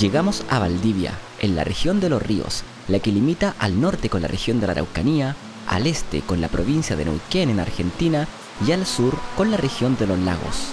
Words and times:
Llegamos 0.00 0.44
a 0.48 0.58
Valdivia, 0.58 1.12
en 1.40 1.56
la 1.56 1.62
región 1.62 2.00
de 2.00 2.08
los 2.08 2.22
ríos, 2.22 2.62
la 2.88 3.00
que 3.00 3.12
limita 3.12 3.54
al 3.58 3.82
norte 3.82 4.08
con 4.08 4.22
la 4.22 4.28
región 4.28 4.58
de 4.58 4.66
la 4.66 4.72
Araucanía, 4.72 5.36
al 5.68 5.86
este 5.86 6.22
con 6.22 6.40
la 6.40 6.48
provincia 6.48 6.96
de 6.96 7.04
Neuquén 7.04 7.50
en 7.50 7.60
Argentina 7.60 8.26
y 8.66 8.72
al 8.72 8.86
sur 8.86 9.14
con 9.36 9.50
la 9.50 9.58
región 9.58 9.98
de 9.98 10.06
los 10.06 10.18
lagos. 10.20 10.72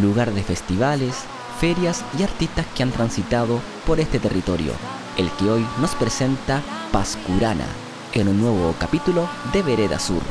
Lugar 0.00 0.32
de 0.32 0.42
festivales, 0.42 1.16
ferias 1.60 2.02
y 2.18 2.22
artistas 2.22 2.64
que 2.74 2.82
han 2.82 2.92
transitado 2.92 3.60
por 3.86 4.00
este 4.00 4.18
territorio, 4.18 4.72
el 5.18 5.30
que 5.32 5.50
hoy 5.50 5.66
nos 5.78 5.94
presenta 5.94 6.62
Pascurana, 6.92 7.66
en 8.14 8.28
un 8.28 8.40
nuevo 8.40 8.74
capítulo 8.78 9.28
de 9.52 9.62
Vereda 9.62 9.98
Sur. 9.98 10.22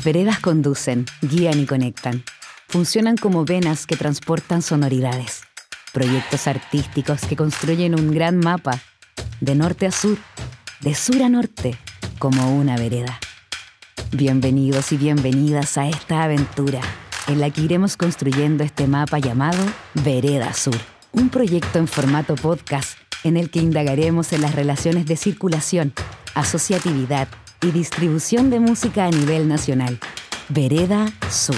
Las 0.00 0.06
veredas 0.06 0.40
conducen, 0.40 1.04
guían 1.20 1.60
y 1.60 1.66
conectan. 1.66 2.24
Funcionan 2.68 3.18
como 3.18 3.44
venas 3.44 3.86
que 3.86 3.96
transportan 3.96 4.62
sonoridades. 4.62 5.42
Proyectos 5.92 6.46
artísticos 6.46 7.20
que 7.26 7.36
construyen 7.36 8.00
un 8.00 8.10
gran 8.10 8.38
mapa, 8.38 8.80
de 9.42 9.54
norte 9.54 9.86
a 9.86 9.90
sur, 9.90 10.16
de 10.80 10.94
sur 10.94 11.22
a 11.22 11.28
norte, 11.28 11.76
como 12.18 12.56
una 12.56 12.78
vereda. 12.78 13.20
Bienvenidos 14.10 14.90
y 14.92 14.96
bienvenidas 14.96 15.76
a 15.76 15.86
esta 15.86 16.22
aventura 16.22 16.80
en 17.28 17.38
la 17.38 17.50
que 17.50 17.60
iremos 17.60 17.98
construyendo 17.98 18.64
este 18.64 18.86
mapa 18.86 19.18
llamado 19.18 19.62
Vereda 19.92 20.54
Sur, 20.54 20.78
un 21.12 21.28
proyecto 21.28 21.78
en 21.78 21.88
formato 21.88 22.36
podcast 22.36 22.96
en 23.22 23.36
el 23.36 23.50
que 23.50 23.58
indagaremos 23.58 24.32
en 24.32 24.40
las 24.40 24.54
relaciones 24.54 25.04
de 25.04 25.16
circulación, 25.16 25.92
asociatividad, 26.34 27.28
y 27.62 27.70
distribución 27.72 28.50
de 28.50 28.60
música 28.60 29.06
a 29.06 29.10
nivel 29.10 29.48
nacional. 29.48 29.98
Vereda 30.48 31.06
Sur. 31.30 31.56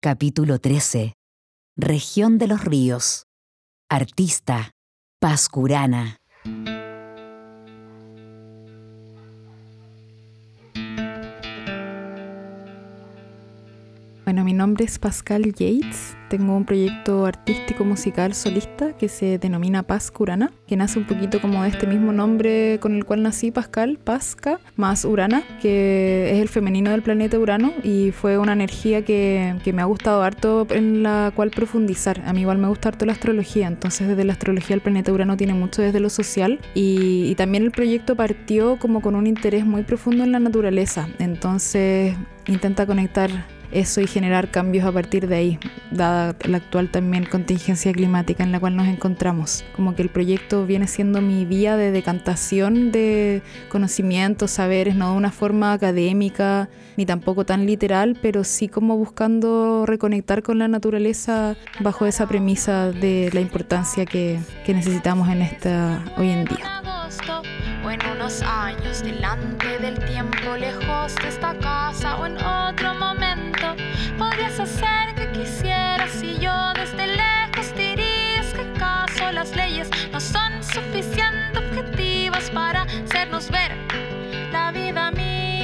Capítulo 0.00 0.58
13. 0.58 1.14
Región 1.76 2.38
de 2.38 2.48
los 2.48 2.64
Ríos. 2.64 3.26
Artista. 3.88 4.72
Pascurana. 5.20 6.21
Bueno, 14.32 14.46
mi 14.46 14.54
nombre 14.54 14.86
es 14.86 14.98
Pascal 14.98 15.44
Yates. 15.52 16.16
Tengo 16.30 16.56
un 16.56 16.64
proyecto 16.64 17.26
artístico 17.26 17.84
musical 17.84 18.32
solista 18.32 18.96
que 18.96 19.10
se 19.10 19.36
denomina 19.36 19.82
Paz 19.82 20.10
Curana, 20.10 20.50
que 20.66 20.74
nace 20.74 20.98
un 20.98 21.06
poquito 21.06 21.38
como 21.42 21.62
de 21.62 21.68
este 21.68 21.86
mismo 21.86 22.14
nombre 22.14 22.78
con 22.80 22.94
el 22.94 23.04
cual 23.04 23.22
nací, 23.22 23.50
Pascal, 23.50 23.98
Pasca, 24.02 24.58
más 24.74 25.04
Urana, 25.04 25.42
que 25.60 26.30
es 26.32 26.38
el 26.40 26.48
femenino 26.48 26.92
del 26.92 27.02
planeta 27.02 27.38
Urano 27.38 27.74
y 27.84 28.10
fue 28.12 28.38
una 28.38 28.54
energía 28.54 29.04
que, 29.04 29.54
que 29.62 29.74
me 29.74 29.82
ha 29.82 29.84
gustado 29.84 30.22
harto 30.22 30.66
en 30.70 31.02
la 31.02 31.30
cual 31.36 31.50
profundizar. 31.50 32.22
A 32.24 32.32
mí 32.32 32.40
igual 32.40 32.56
me 32.56 32.68
gusta 32.68 32.88
harto 32.88 33.04
la 33.04 33.12
astrología, 33.12 33.66
entonces 33.66 34.08
desde 34.08 34.24
la 34.24 34.32
astrología 34.32 34.74
el 34.74 34.80
planeta 34.80 35.12
Urano 35.12 35.36
tiene 35.36 35.52
mucho 35.52 35.82
desde 35.82 36.00
lo 36.00 36.08
social 36.08 36.58
y, 36.74 37.26
y 37.26 37.34
también 37.34 37.64
el 37.64 37.70
proyecto 37.70 38.16
partió 38.16 38.78
como 38.78 39.02
con 39.02 39.14
un 39.14 39.26
interés 39.26 39.66
muy 39.66 39.82
profundo 39.82 40.24
en 40.24 40.32
la 40.32 40.40
naturaleza, 40.40 41.06
entonces 41.18 42.16
intenta 42.46 42.86
conectar 42.86 43.30
eso 43.72 44.00
y 44.00 44.06
generar 44.06 44.50
cambios 44.50 44.84
a 44.84 44.92
partir 44.92 45.26
de 45.26 45.36
ahí, 45.36 45.58
dada 45.90 46.36
la 46.44 46.58
actual 46.58 46.90
también 46.90 47.24
contingencia 47.24 47.92
climática 47.92 48.42
en 48.44 48.52
la 48.52 48.60
cual 48.60 48.76
nos 48.76 48.86
encontramos. 48.86 49.64
Como 49.74 49.94
que 49.94 50.02
el 50.02 50.08
proyecto 50.08 50.66
viene 50.66 50.86
siendo 50.86 51.20
mi 51.20 51.44
vía 51.44 51.76
de 51.76 51.90
decantación 51.90 52.92
de 52.92 53.42
conocimientos, 53.68 54.50
saberes, 54.52 54.94
no 54.94 55.12
de 55.12 55.16
una 55.16 55.32
forma 55.32 55.72
académica 55.72 56.68
ni 56.96 57.06
tampoco 57.06 57.46
tan 57.46 57.66
literal, 57.66 58.18
pero 58.20 58.44
sí 58.44 58.68
como 58.68 58.96
buscando 58.96 59.86
reconectar 59.86 60.42
con 60.42 60.58
la 60.58 60.68
naturaleza 60.68 61.56
bajo 61.80 62.06
esa 62.06 62.26
premisa 62.26 62.92
de 62.92 63.30
la 63.32 63.40
importancia 63.40 64.04
que, 64.04 64.38
que 64.66 64.74
necesitamos 64.74 65.28
en 65.28 65.42
esta 65.42 66.04
hoy 66.18 66.28
en 66.28 66.44
día 66.44 66.82
en 67.92 68.00
unos 68.10 68.40
años 68.42 69.02
delante 69.02 69.78
del 69.78 69.98
tiempo 70.06 70.56
lejos 70.56 71.14
de 71.16 71.28
esta 71.28 71.52
casa 71.58 72.16
o 72.16 72.24
en 72.24 72.38
otro 72.38 72.94
momento 72.94 73.76
podrías 74.16 74.58
hacer 74.58 75.14
que 75.14 75.30
quisieras 75.32 76.22
y 76.22 76.38
yo 76.38 76.72
desde 76.74 77.06
lejos 77.06 77.74
dirías 77.76 78.46
que 78.54 78.62
acaso 78.74 79.30
las 79.32 79.54
leyes 79.54 79.90
no 80.10 80.20
son 80.20 80.62
suficientemente 80.62 81.58
objetivas 81.58 82.50
para 82.50 82.82
hacernos 82.82 83.50
ver 83.50 83.72
la 84.52 84.72
vida 84.72 85.10
misma. 85.10 85.60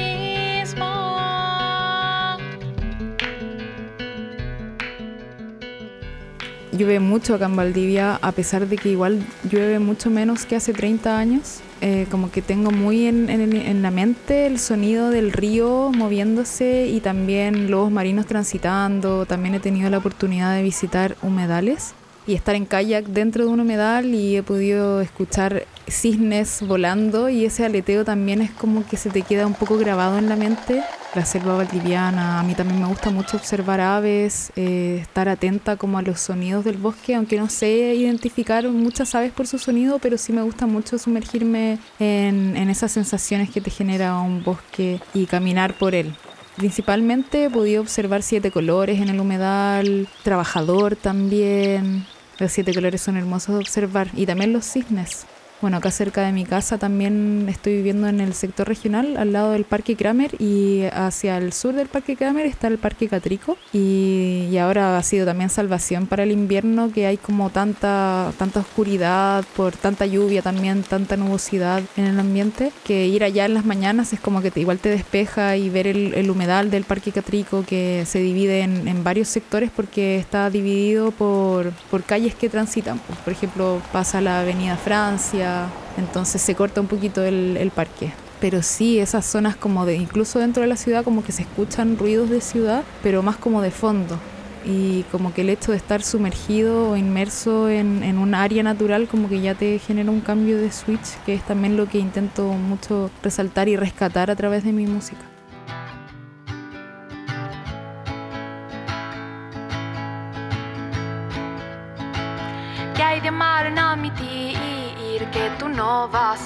Llueve 6.73 7.01
mucho 7.01 7.35
acá 7.35 7.47
en 7.47 7.57
Valdivia, 7.57 8.19
a 8.21 8.33
pesar 8.33 8.67
de 8.67 8.77
que 8.77 8.91
igual 8.91 9.25
llueve 9.51 9.79
mucho 9.79 10.11
menos 10.11 10.45
que 10.45 10.57
hace 10.57 10.75
30 10.75 11.19
años. 11.19 11.63
Eh, 11.81 12.07
como 12.11 12.33
que 12.33 12.43
tengo 12.43 12.73
muy 12.73 13.07
en, 13.07 13.31
en, 13.31 13.55
en, 13.55 13.83
la 13.83 13.93
mente 13.93 14.47
el 14.47 14.59
sonido 14.59 15.11
del 15.11 15.31
río 15.31 15.93
moviéndose 15.95 16.89
y 16.89 16.99
también 16.99 17.71
lobos 17.71 17.93
marinos 17.93 18.27
transitando. 18.27 19.27
También 19.27 19.55
he 19.55 19.61
tenido 19.61 19.89
la 19.89 19.99
oportunidad 19.99 20.55
de 20.57 20.63
visitar 20.63 21.17
humedales 21.23 21.95
y 22.27 22.35
estar 22.35 22.57
en 22.57 22.67
kayak 22.67 23.07
dentro 23.07 23.45
de 23.45 23.51
un 23.51 23.61
humedal 23.61 24.13
y 24.13 24.37
he 24.37 24.43
podido 24.43 25.01
escuchar 25.01 25.67
cisnes 25.91 26.63
volando 26.63 27.29
y 27.29 27.45
ese 27.45 27.65
aleteo 27.65 28.05
también 28.05 28.43
es 28.43 28.51
como 28.51 28.87
que 28.87 28.97
se 28.97 29.11
te 29.11 29.23
queda 29.23 29.47
un 29.47 29.55
poco 29.55 29.77
grabado 29.79 30.19
en 30.19 30.29
la 30.29 30.37
mente. 30.37 30.83
La 31.15 31.25
selva 31.25 31.57
valdiviana, 31.57 32.39
a 32.39 32.43
mí 32.43 32.55
también 32.55 32.81
me 32.81 32.87
gusta 32.87 33.11
mucho 33.11 33.37
observar 33.37 33.81
aves, 33.81 34.53
eh, 34.57 34.99
estar 35.01 35.29
atenta 35.29 35.77
como 35.77 35.99
a 35.99 36.03
los 36.03 36.21
sonidos 36.21 36.65
del 36.65 36.77
bosque, 36.77 37.15
aunque 37.15 37.39
no 37.39 37.49
sé 37.49 37.95
identificar 37.95 38.69
muchas 38.69 39.15
aves 39.15 39.33
por 39.33 39.47
su 39.47 39.59
sonido, 39.59 39.99
pero 39.99 40.19
sí 40.19 40.33
me 40.33 40.43
gusta 40.43 40.67
mucho 40.67 40.99
sumergirme 40.99 41.79
en, 41.99 42.57
en 42.57 42.69
esas 42.69 42.93
sensaciones 42.93 43.51
que 43.51 43.61
te 43.61 43.71
genera 43.71 44.19
un 44.19 44.45
bosque 44.45 45.01
y 45.15 45.27
caminar 45.27 45.75
por 45.75 45.95
él. 45.95 46.15
Principalmente 46.57 47.45
he 47.45 47.51
podido 47.51 47.81
observar 47.81 48.23
siete 48.23 48.51
colores 48.51 49.01
en 49.01 49.09
el 49.09 49.21
humedal, 49.21 50.09
trabajador 50.25 50.97
también. 50.97 52.05
Los 52.39 52.53
siete 52.53 52.75
colores 52.75 53.01
son 53.01 53.17
hermosos 53.17 53.55
de 53.55 53.61
observar 53.61 54.09
y 54.15 54.27
también 54.27 54.53
los 54.53 54.65
cisnes. 54.65 55.27
Bueno, 55.61 55.79
acá 55.79 55.91
cerca 55.91 56.25
de 56.25 56.31
mi 56.31 56.45
casa 56.45 56.79
también 56.79 57.47
estoy 57.49 57.75
viviendo 57.75 58.07
en 58.07 58.21
el 58.21 58.33
sector 58.33 58.69
regional, 58.69 59.17
al 59.17 59.33
lado 59.33 59.51
del 59.51 59.65
Parque 59.65 59.97
Kramer 59.97 60.41
y 60.41 60.85
hacia 60.93 61.37
el 61.37 61.53
sur 61.53 61.75
del 61.75 61.89
Parque 61.89 62.15
Kramer 62.15 62.47
está 62.47 62.69
el 62.69 62.79
Parque 62.79 63.09
Catrico 63.09 63.59
y, 63.73 64.47
y 64.53 64.59
ahora 64.59 64.97
ha 64.97 65.03
sido 65.03 65.27
también 65.27 65.51
salvación 65.51 66.07
para 66.07 66.23
el 66.23 66.31
invierno 66.31 66.93
que 66.93 67.07
hay 67.07 67.17
como 67.17 67.51
tanta, 67.51 68.33
tanta 68.39 68.61
oscuridad 68.61 69.45
por 69.57 69.73
tanta 69.73 70.07
lluvia 70.07 70.43
también, 70.43 70.85
tanta 70.85 71.17
nubosidad 71.17 71.83
en 71.97 72.05
el 72.05 72.21
ambiente, 72.21 72.71
que 72.85 73.09
ir 73.09 73.25
allá 73.25 73.45
en 73.45 73.55
las 73.55 73.65
mañanas 73.65 74.13
es 74.13 74.21
como 74.21 74.41
que 74.41 74.53
te, 74.53 74.61
igual 74.61 74.79
te 74.79 74.91
despeja 74.91 75.57
y 75.57 75.71
ver 75.71 75.89
el, 75.89 76.15
el 76.15 76.31
humedal 76.31 76.71
del 76.71 76.85
Parque 76.85 77.11
Catrico 77.11 77.65
que 77.67 78.05
se 78.07 78.21
divide 78.21 78.61
en, 78.61 78.87
en 78.87 79.03
varios 79.03 79.27
sectores 79.27 79.73
porque 79.75 80.19
está 80.19 80.51
dividido 80.51 81.11
por, 81.11 81.73
por 81.91 82.05
calles 82.05 82.37
que 82.37 82.49
transitan. 82.49 83.01
Por 83.25 83.33
ejemplo, 83.33 83.83
pasa 83.91 84.21
la 84.21 84.43
Avenida 84.43 84.77
Francia, 84.77 85.48
entonces 85.97 86.41
se 86.41 86.55
corta 86.55 86.81
un 86.81 86.87
poquito 86.87 87.25
el, 87.25 87.71
parque. 87.75 88.13
Pero 88.41 88.63
sí, 88.63 88.99
esas 88.99 89.27
zonas 89.27 89.57
como 89.57 89.85
de, 89.85 89.97
incluso 89.97 90.39
dentro 90.39 90.63
de 90.63 90.69
la 90.69 90.77
ciudad, 90.77 91.05
como 91.05 91.25
que 91.25 91.33
se 91.33 91.43
escuchan 91.43 91.99
ruidos 91.99 92.31
de 92.31 92.41
ciudad, 92.41 92.85
pero 93.03 93.23
más 93.23 93.37
como 93.37 93.63
de 93.63 93.71
fondo. 93.71 94.19
Y 94.65 95.03
como 95.05 95.33
que 95.33 95.41
el 95.41 95.51
hecho 95.51 95.73
de 95.73 95.79
estar 95.79 96.03
sumergido 96.03 96.91
o 96.91 96.97
inmerso 96.97 97.69
en, 97.69 98.03
en 98.03 98.19
un 98.19 98.35
área 98.35 98.63
natural, 98.63 99.09
como 99.09 99.29
que 99.29 99.41
ya 99.41 99.55
te 99.55 99.79
genera 99.79 100.11
un 100.11 100.21
cambio 100.21 100.59
de 100.59 100.71
switch, 100.71 101.17
que 101.25 101.35
es 101.35 101.45
también 101.45 101.77
lo 101.77 101.89
que 101.89 101.99
intento 101.99 102.45
mucho 102.53 103.11
resaltar 103.23 103.69
y 103.69 103.77
rescatar 103.77 104.31
a 104.31 104.37
través 104.37 104.65
de 104.65 104.73
mi 104.73 104.87
música. 104.87 105.38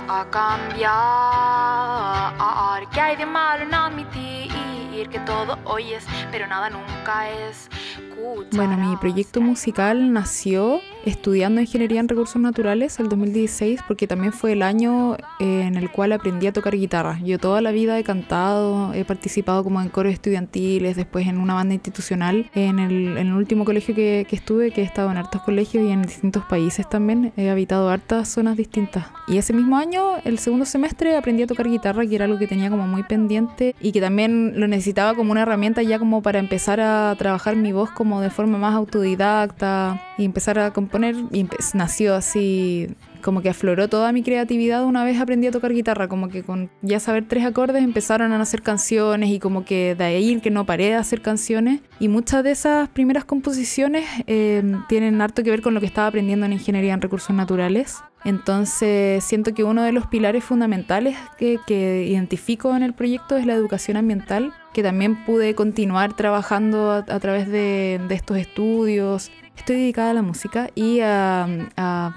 A 0.09 0.27
cambiar? 0.31 0.83
¿Qué 2.91 3.01
hay 3.01 3.17
de 3.17 3.27
malo 3.27 3.63
en 3.65 3.75
admitir 3.75 4.51
que 5.11 5.19
todo 5.21 5.59
oyes, 5.65 6.05
pero 6.31 6.47
nada 6.47 6.71
nunca 6.71 7.29
es? 7.31 7.69
Bueno, 8.53 8.77
mi 8.77 8.97
proyecto 8.97 9.41
musical 9.41 10.13
nació 10.13 10.81
estudiando 11.05 11.61
ingeniería 11.61 12.01
en 12.01 12.09
recursos 12.09 12.41
naturales 12.41 12.99
el 13.01 13.09
2016 13.09 13.81
porque 13.87 14.07
también 14.07 14.33
fue 14.33 14.53
el 14.53 14.63
año 14.63 15.17
eh, 15.41 15.63
en 15.63 15.77
el 15.77 15.91
cual 15.91 16.13
aprendí 16.13 16.47
a 16.47 16.53
tocar 16.53 16.77
guitarra. 16.77 17.19
Yo 17.25 17.39
toda 17.39 17.61
la 17.61 17.73
vida 17.73 17.99
he 17.99 18.05
cantado, 18.05 18.93
he 18.95 19.05
participado 19.05 19.65
como 19.65 19.81
en 19.81 19.89
coros 19.89 20.13
estudiantiles, 20.13 20.97
después 20.97 21.27
en 21.27 21.39
una 21.39 21.55
banda 21.55 21.75
institucional, 21.75 22.51
en 22.55 22.79
el, 22.79 23.17
en 23.19 23.29
el 23.29 23.35
último 23.35 23.65
colegio 23.65 23.95
que, 23.95 24.27
que, 24.29 24.37
estuve, 24.37 24.71
que 24.71 24.83
he 24.83 24.85
estado 24.85 25.11
en 25.11 25.17
hartos 25.17 25.43
colegios 25.43 25.85
y 25.87 25.91
en 25.91 26.03
distintos 26.03 26.45
países 26.45 26.89
también, 26.89 27.33
he 27.37 27.51
habitado 27.51 27.89
hartas 27.89 28.29
zonas 28.29 28.57
distintas. 28.57 29.07
Y 29.29 29.39
ese 29.39 29.53
mismo 29.53 29.77
año, 29.77 30.17
el 30.25 30.39
segundo 30.39 30.65
semestre, 30.65 31.17
aprendí 31.17 31.43
a 31.43 31.47
tocar 31.47 31.69
guitarra, 31.69 32.07
que 32.07 32.15
era 32.15 32.25
algo 32.25 32.39
que 32.39 32.47
tenía 32.47 32.71
como 32.71 32.87
muy 32.87 33.03
pendiente 33.03 33.75
y 33.81 33.93
que 33.93 34.01
también 34.01 34.61
lo 34.61 34.69
necesitaba 34.69 35.15
como 35.15 35.33
una 35.33 35.43
herramienta 35.43 35.83
ya 35.83 35.99
como 35.99 36.23
para 36.23 36.39
empezar 36.39 36.81
a 36.81 37.15
trabajar 37.19 37.57
mi 37.57 37.73
voz 37.73 37.91
como 37.91 38.21
de 38.21 38.31
forma 38.31 38.59
más 38.59 38.75
autodidacta 38.75 40.01
y 40.19 40.25
empezar 40.25 40.59
a 40.59 40.73
componer 40.93 41.17
y 41.33 41.47
nació 41.75 42.15
así 42.15 42.95
como 43.23 43.41
que 43.41 43.49
afloró 43.49 43.89
toda 43.89 44.13
mi 44.13 44.23
creatividad 44.23 44.85
una 44.85 45.05
vez 45.05 45.21
aprendí 45.21 45.47
a 45.47 45.51
tocar 45.51 45.73
guitarra, 45.73 46.09
como 46.09 46.29
que 46.29 46.43
con 46.43 46.71
ya 46.83 47.01
saber 47.01 47.25
tres 47.27 47.45
acordes 47.47 47.83
empezaron 47.83 48.33
a 48.33 48.39
nacer 48.39 48.63
canciones 48.63 49.31
y 49.31 49.39
como 49.39 49.65
que 49.65 49.95
de 49.95 50.05
ahí 50.05 50.41
que 50.41 50.51
no 50.51 50.67
paré 50.67 50.87
de 50.87 50.95
hacer 50.95 51.23
canciones 51.23 51.81
y 51.99 52.09
muchas 52.09 52.45
de 52.45 52.51
esas 52.51 52.89
primeras 52.89 53.25
composiciones 53.25 54.05
eh, 54.27 54.63
tienen 54.89 55.21
harto 55.23 55.43
que 55.43 55.51
ver 55.51 55.63
con 55.63 55.73
lo 55.73 55.81
que 55.81 55.87
estaba 55.87 56.09
aprendiendo 56.09 56.45
en 56.47 56.53
ingeniería 56.53 56.93
en 56.93 57.01
recursos 57.01 57.35
naturales. 57.35 58.03
Entonces 58.25 59.25
siento 59.25 59.53
que 59.53 59.65
uno 59.65 59.83
de 59.83 59.93
los 59.93 60.07
pilares 60.07 60.45
fundamentales 60.45 61.17
que, 61.39 61.59
que 61.67 62.07
identifico 62.07 62.77
en 62.77 62.83
el 62.83 62.93
proyecto 62.93 63.37
es 63.37 63.47
la 63.47 63.55
educación 63.55 63.97
ambiental, 63.97 64.53
que 64.73 64.83
también 64.83 65.25
pude 65.25 65.55
continuar 65.55 66.15
trabajando 66.15 66.91
a, 66.91 66.99
a 66.99 67.21
través 67.21 67.49
de, 67.49 68.01
de 68.09 68.15
estos 68.15 68.37
estudios, 68.39 69.31
estoy 69.57 69.77
dedicada 69.77 70.11
a 70.11 70.15
la 70.15 70.23
música 70.23 70.71
y 70.75 71.01
a, 71.01 71.69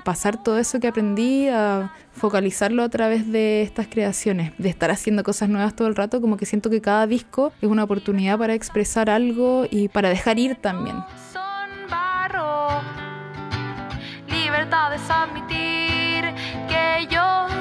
pasar 0.03 0.41
todo 0.41 0.57
eso 0.57 0.79
que 0.79 0.87
aprendí, 0.87 1.47
a 1.47 1.93
focalizarlo 2.11 2.83
a 2.83 2.89
través 2.89 3.31
de 3.31 3.61
estas 3.61 3.87
creaciones, 3.87 4.53
de 4.57 4.69
estar 4.69 4.91
haciendo 4.91 5.23
cosas 5.23 5.49
nuevas 5.49 5.75
todo 5.75 5.87
el 5.87 5.95
rato, 5.95 6.21
como 6.21 6.37
que 6.37 6.45
siento 6.45 6.69
que 6.69 6.81
cada 6.81 7.07
disco 7.07 7.51
es 7.61 7.69
una 7.69 7.83
oportunidad 7.83 8.37
para 8.37 8.53
expresar 8.53 9.09
algo 9.09 9.65
y 9.69 9.87
para 9.89 10.09
dejar 10.09 10.39
ir 10.39 10.55
también. 10.55 10.97
Son 11.33 11.89
barro, 11.89 12.81
libertad 14.27 14.93
es 14.93 15.09
admitir 15.09 16.25
que 16.67 17.07
yo 17.09 17.54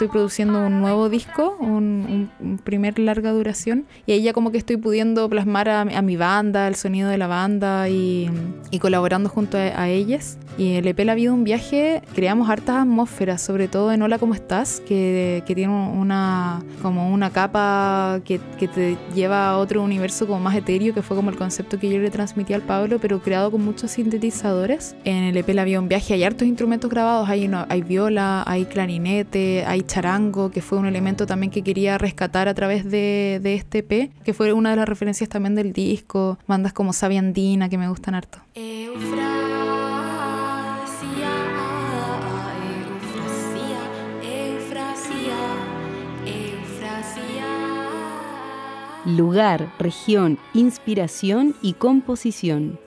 estoy 0.00 0.08
produciendo 0.08 0.66
un 0.66 0.80
nuevo 0.80 1.10
disco, 1.10 1.58
un, 1.60 2.30
un, 2.40 2.56
primer 2.56 2.98
larga 2.98 3.32
duración, 3.32 3.84
y 4.06 4.12
ahí 4.12 4.22
ya 4.22 4.32
como 4.32 4.50
que 4.50 4.56
estoy 4.56 4.78
pudiendo 4.78 5.28
plasmar 5.28 5.68
a, 5.68 5.82
a 5.82 6.00
mi 6.00 6.16
banda, 6.16 6.68
el 6.68 6.74
sonido 6.74 7.10
de 7.10 7.18
la 7.18 7.26
banda 7.26 7.86
y, 7.90 8.30
y 8.70 8.78
colaborando 8.78 9.28
junto 9.28 9.58
a, 9.58 9.60
a, 9.60 9.90
ellas. 9.90 10.38
Y 10.56 10.74
el 10.74 10.86
EP 10.86 10.98
La 11.00 11.14
Vida 11.14 11.32
un 11.32 11.44
Viaje 11.44 12.02
creamos 12.14 12.48
hartas 12.48 12.76
atmósferas, 12.76 13.42
sobre 13.42 13.68
todo 13.68 13.92
en 13.92 14.00
Hola 14.02 14.18
¿Cómo 14.18 14.34
estás? 14.34 14.80
Que, 14.80 15.42
que 15.46 15.54
tiene 15.54 15.72
una, 15.72 16.62
como 16.80 17.12
una 17.12 17.30
capa 17.30 18.20
que, 18.24 18.40
que, 18.58 18.68
te 18.68 18.96
lleva 19.14 19.50
a 19.50 19.58
otro 19.58 19.82
universo 19.82 20.26
como 20.26 20.40
más 20.40 20.56
etéreo, 20.56 20.94
que 20.94 21.02
fue 21.02 21.16
como 21.16 21.28
el 21.28 21.36
concepto 21.36 21.78
que 21.78 21.90
yo 21.90 21.98
le 21.98 22.10
transmití 22.10 22.54
al 22.54 22.62
Pablo, 22.62 22.98
pero 23.00 23.20
creado 23.20 23.50
con 23.50 23.62
muchos 23.62 23.90
sintetizadores. 23.92 24.96
En 25.04 25.24
el 25.24 25.36
EP 25.36 25.48
La 25.50 25.64
Vida 25.64 25.78
un 25.78 25.88
Viaje 25.88 26.14
hay 26.14 26.24
hartos 26.24 26.48
instrumentos 26.48 26.90
grabados, 26.90 27.28
hay, 27.28 27.46
una, 27.46 27.66
hay 27.68 27.82
viola, 27.82 28.42
hay 28.46 28.64
clarinete, 28.64 29.64
hay 29.66 29.82
charango, 29.90 30.50
que 30.50 30.62
fue 30.62 30.78
un 30.78 30.86
elemento 30.86 31.26
también 31.26 31.50
que 31.50 31.62
quería 31.62 31.98
rescatar 31.98 32.46
a 32.48 32.54
través 32.54 32.84
de, 32.84 33.40
de 33.42 33.54
este 33.54 33.78
EP, 33.78 34.12
que 34.22 34.32
fue 34.32 34.52
una 34.52 34.70
de 34.70 34.76
las 34.76 34.88
referencias 34.88 35.28
también 35.28 35.56
del 35.56 35.72
disco, 35.72 36.38
bandas 36.46 36.72
como 36.72 36.92
Sabia 36.92 37.18
Andina, 37.18 37.68
que 37.68 37.76
me 37.76 37.88
gustan 37.88 38.14
harto. 38.14 38.38
Eufrasia, 38.54 39.30
eufrasia, 44.22 45.34
eufrasia, 46.24 47.46
Lugar, 49.06 49.72
región, 49.80 50.38
inspiración 50.54 51.56
y 51.62 51.72
composición. 51.72 52.78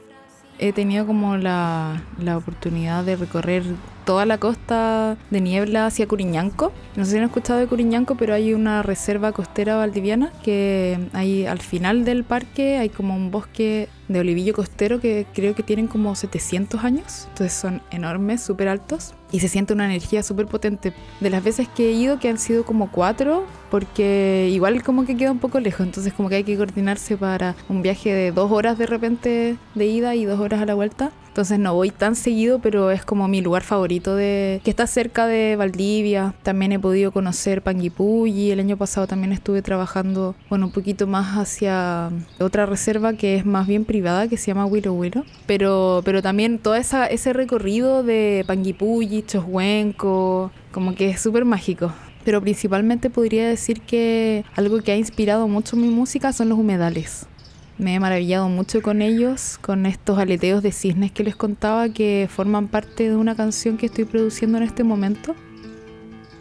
He 0.60 0.72
tenido 0.72 1.06
como 1.06 1.36
la, 1.36 2.02
la 2.18 2.38
oportunidad 2.38 3.04
de 3.04 3.18
recorrer 3.18 3.64
toda 4.06 4.26
la 4.26 4.38
costa 4.38 5.18
de 5.30 5.42
niebla 5.42 5.88
hacia 5.88 6.08
Curiñanco. 6.08 6.72
No 6.96 7.06
sé 7.06 7.12
si 7.12 7.18
han 7.18 7.24
escuchado 7.24 7.60
de 7.60 7.68
Curiñanco, 7.68 8.16
pero 8.16 8.34
hay 8.34 8.54
una 8.54 8.84
reserva 8.84 9.32
costera 9.32 9.76
valdiviana 9.76 10.32
que 10.44 11.00
hay 11.14 11.46
al 11.46 11.60
final 11.60 12.06
del 12.06 12.24
parque 12.24 12.78
hay 12.78 12.90
como 12.90 13.16
un 13.16 13.32
bosque 13.32 13.90
de 14.08 14.20
olivillo 14.20 14.54
costero 14.54 15.00
que 15.00 15.26
creo 15.34 15.56
que 15.56 15.64
tienen 15.64 15.88
como 15.88 16.16
700 16.16 16.84
años. 16.84 17.28
Entonces 17.30 17.54
son 17.54 17.82
enormes, 17.92 18.42
súper 18.42 18.68
altos. 18.68 19.14
Y 19.32 19.40
se 19.40 19.48
siente 19.48 19.74
una 19.74 19.86
energía 19.86 20.22
súper 20.22 20.46
potente. 20.46 20.94
De 21.20 21.30
las 21.30 21.44
veces 21.44 21.68
que 21.68 21.90
he 21.90 21.92
ido, 21.94 22.20
que 22.20 22.30
han 22.30 22.38
sido 22.38 22.66
como 22.66 22.92
cuatro, 22.92 23.46
porque 23.72 24.50
igual 24.52 24.84
como 24.84 25.06
que 25.06 25.18
queda 25.18 25.32
un 25.32 25.40
poco 25.40 25.60
lejos. 25.60 25.86
Entonces 25.86 26.14
como 26.14 26.30
que 26.30 26.36
hay 26.36 26.44
que 26.44 26.58
coordinarse 26.58 27.18
para 27.18 27.56
un 27.70 27.82
viaje 27.82 28.14
de 28.14 28.32
dos 28.32 28.52
horas 28.52 28.78
de 28.78 28.86
repente 28.86 29.58
de 29.74 29.86
ida 29.86 30.16
y 30.16 30.26
dos 30.26 30.40
horas 30.40 30.62
a 30.62 30.66
la 30.66 30.76
vuelta. 30.76 31.12
Entonces 31.34 31.58
no 31.58 31.74
voy 31.74 31.90
tan 31.90 32.16
seguido, 32.16 32.60
pero 32.60 32.92
es 32.92 33.04
como 33.04 33.28
mi 33.28 33.42
lugar 33.42 33.64
favorito 33.64 34.16
de 34.16 34.62
que 34.64 34.70
está 34.70 34.86
cerca 34.86 35.26
de 35.26 35.56
Valdivia. 35.56 36.36
También 36.44 36.74
he 36.74 36.78
podido 36.78 37.12
conocer 37.12 37.64
Panguipulli. 37.64 38.52
El 38.52 38.60
año 38.60 38.78
pasado 38.78 39.08
también 39.08 39.34
estuve 39.34 39.64
trabajando, 39.64 40.36
bueno, 40.48 40.68
un 40.68 40.72
poquito 40.72 41.08
más 41.08 41.36
hacia 41.36 42.12
otra 42.40 42.68
reserva 42.68 43.14
que 43.14 43.36
es 43.36 43.48
más 43.48 43.66
bien 43.66 43.84
privada, 43.84 44.28
que 44.28 44.38
se 44.38 44.46
llama 44.46 44.68
Willow 44.68 44.94
Willow. 44.94 45.26
Pero, 45.48 46.04
pero 46.06 46.22
también 46.22 46.60
todo 46.60 46.76
esa, 46.76 47.08
ese 47.08 47.34
recorrido 47.34 48.04
de 48.04 48.44
Panguipulli, 48.46 49.24
Choshuenco, 49.24 50.52
como 50.72 50.94
que 50.94 51.10
es 51.10 51.20
súper 51.20 51.46
mágico 51.46 51.92
pero 52.24 52.40
principalmente 52.40 53.10
podría 53.10 53.50
decir 53.50 53.82
que 53.82 54.46
algo 54.56 54.80
que 54.82 54.94
ha 54.94 54.96
inspirado 54.96 55.50
mucho 55.50 55.76
mi 55.76 55.90
música 55.90 56.32
son 56.32 56.48
los 56.48 56.58
humedales. 56.58 57.28
Me 57.78 57.96
he 57.96 58.00
maravillado 58.00 58.50
mucho 58.50 58.82
con 58.82 59.02
ellos, 59.02 59.58
con 59.60 59.86
estos 59.86 60.20
aleteos 60.20 60.62
de 60.62 60.72
cisnes 60.72 61.12
que 61.12 61.24
les 61.24 61.36
contaba 61.36 61.90
que 61.90 62.28
forman 62.30 62.68
parte 62.68 63.10
de 63.10 63.16
una 63.16 63.36
canción 63.36 63.78
que 63.78 63.88
estoy 63.88 64.06
produciendo 64.06 64.58
en 64.58 64.64
este 64.64 64.84
momento. 64.84 65.36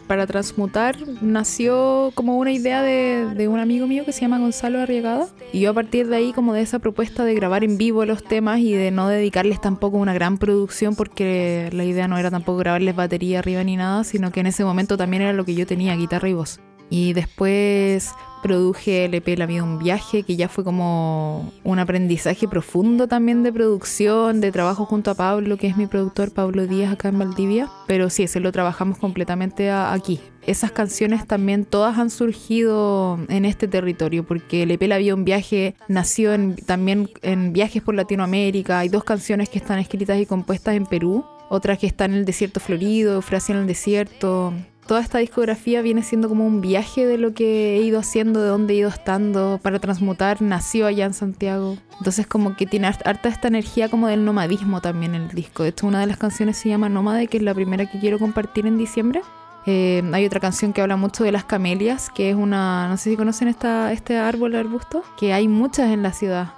Para 0.07 0.27
transmutar 0.27 0.95
nació 1.21 2.11
como 2.13 2.37
una 2.37 2.51
idea 2.51 2.83
de, 2.83 3.47
un 3.47 3.59
amigo 3.59 3.87
mío 3.87 4.05
que 4.05 4.11
se 4.11 4.21
llama 4.21 4.37
Gonzalo 4.37 4.79
Arriagada 4.79 5.27
y 5.51 5.61
yo 5.61 5.71
a 5.71 5.73
partir 5.73 6.07
de 6.07 6.17
ahí 6.17 6.33
como 6.33 6.53
de 6.53 6.61
esa 6.61 6.79
propuesta 6.79 7.23
de 7.23 7.33
grabar 7.33 7.63
en 7.63 7.77
vivo 7.77 8.05
los 8.05 8.23
temas 8.23 8.59
y 8.59 8.73
de 8.73 8.91
no 8.91 9.07
dedicarles 9.07 9.61
tampoco 9.61 9.97
una 9.97 10.13
gran 10.13 10.37
producción 10.37 10.95
porque 10.95 11.69
la 11.71 11.85
idea 11.85 12.07
no 12.07 12.17
era 12.17 12.29
tampoco 12.29 12.59
grabarles 12.59 12.95
batería 12.95 13.39
arriba 13.39 13.63
ni 13.63 13.77
nada, 13.77 14.03
sino 14.03 14.31
que 14.31 14.41
en 14.41 14.47
ese 14.47 14.65
momento 14.65 14.97
también 14.97 15.23
era 15.23 15.33
lo 15.33 15.45
que 15.45 15.55
yo 15.55 15.65
tenía, 15.65 15.95
guitarra 15.95 16.29
y 16.29 16.33
voz. 16.33 16.59
Y 16.93 17.13
después 17.13 18.13
produje 18.43 19.05
el 19.05 19.15
EP 19.15 19.35
La 19.35 19.47
vida 19.47 19.63
un 19.63 19.79
viaje, 19.79 20.21
que 20.21 20.35
ya 20.35 20.47
fue 20.47 20.63
como 20.63 21.51
un 21.63 21.79
aprendizaje 21.79 22.47
profundo 22.47 23.07
también 23.07 23.41
de 23.41 23.51
producción, 23.51 24.41
de 24.41 24.51
trabajo 24.51 24.85
junto 24.85 25.09
a 25.09 25.15
Pablo, 25.15 25.57
que 25.57 25.65
es 25.65 25.75
mi 25.75 25.87
productor, 25.87 26.31
Pablo 26.31 26.67
Díaz, 26.67 26.93
acá 26.93 27.09
en 27.09 27.17
Valdivia. 27.17 27.67
Pero 27.87 28.11
sí, 28.11 28.21
ese 28.21 28.39
lo 28.39 28.51
trabajamos 28.51 28.99
completamente 28.99 29.71
aquí. 29.71 30.19
Esas 30.45 30.71
canciones 30.71 31.25
también 31.25 31.65
todas 31.65 31.97
han 31.97 32.11
surgido 32.11 33.17
en 33.27 33.45
este 33.45 33.67
territorio, 33.67 34.23
porque 34.23 34.61
el 34.61 34.69
EP 34.69 34.83
La 34.83 34.99
vida 34.99 35.15
un 35.15 35.25
viaje 35.25 35.73
nació 35.87 36.29
también 36.67 37.09
en 37.23 37.53
viajes 37.53 37.81
por 37.81 37.95
Latinoamérica. 37.95 38.77
Hay 38.77 38.89
dos 38.89 39.03
canciones 39.03 39.49
que 39.49 39.57
están 39.57 39.79
escritas 39.79 40.19
y 40.19 40.27
compuestas 40.27 40.75
en 40.75 40.85
Perú, 40.85 41.25
otras 41.49 41.79
que 41.79 41.87
están 41.87 42.11
en 42.11 42.19
el 42.19 42.25
desierto 42.25 42.59
florido, 42.59 43.23
Francia 43.23 43.55
en 43.55 43.61
el 43.61 43.67
desierto, 43.67 44.53
toda 44.87 45.01
esta 45.01 45.19
discografía 45.19 45.81
viene 45.81 46.03
siendo 46.03 46.29
como 46.29 46.45
un 46.45 46.61
viaje 46.61 47.05
de 47.05 47.17
lo 47.17 47.33
que 47.33 47.77
he 47.77 47.81
ido 47.81 47.99
haciendo, 47.99 48.41
de 48.41 48.49
dónde 48.49 48.73
he 48.73 48.77
ido 48.77 48.89
estando. 48.89 49.59
Para 49.61 49.79
transmutar 49.79 50.41
nació 50.41 50.85
allá 50.85 51.05
en 51.05 51.13
Santiago. 51.13 51.77
Entonces 51.97 52.27
como 52.27 52.55
que 52.55 52.65
tiene 52.65 52.87
harta 52.87 53.29
esta 53.29 53.47
energía 53.47 53.89
como 53.89 54.07
del 54.07 54.25
nomadismo 54.25 54.81
también 54.81 55.15
el 55.15 55.29
disco. 55.29 55.63
De 55.63 55.69
hecho 55.69 55.87
una 55.87 55.99
de 55.99 56.07
las 56.07 56.17
canciones 56.17 56.57
se 56.57 56.69
llama 56.69 56.89
Nómade, 56.89 57.27
que 57.27 57.37
es 57.37 57.43
la 57.43 57.53
primera 57.53 57.89
que 57.89 57.99
quiero 57.99 58.19
compartir 58.19 58.65
en 58.65 58.77
diciembre. 58.77 59.21
Eh, 59.65 60.03
hay 60.11 60.25
otra 60.25 60.39
canción 60.39 60.73
que 60.73 60.81
habla 60.81 60.97
mucho 60.97 61.23
de 61.23 61.31
las 61.31 61.45
camelias, 61.45 62.09
que 62.09 62.29
es 62.29 62.35
una, 62.35 62.89
no 62.89 62.97
sé 62.97 63.11
si 63.11 63.15
conocen 63.15 63.47
esta, 63.47 63.93
este 63.93 64.17
árbol, 64.17 64.55
arbusto, 64.55 65.03
que 65.17 65.31
hay 65.31 65.47
muchas 65.47 65.91
en 65.91 66.03
la 66.03 66.11
ciudad. 66.11 66.49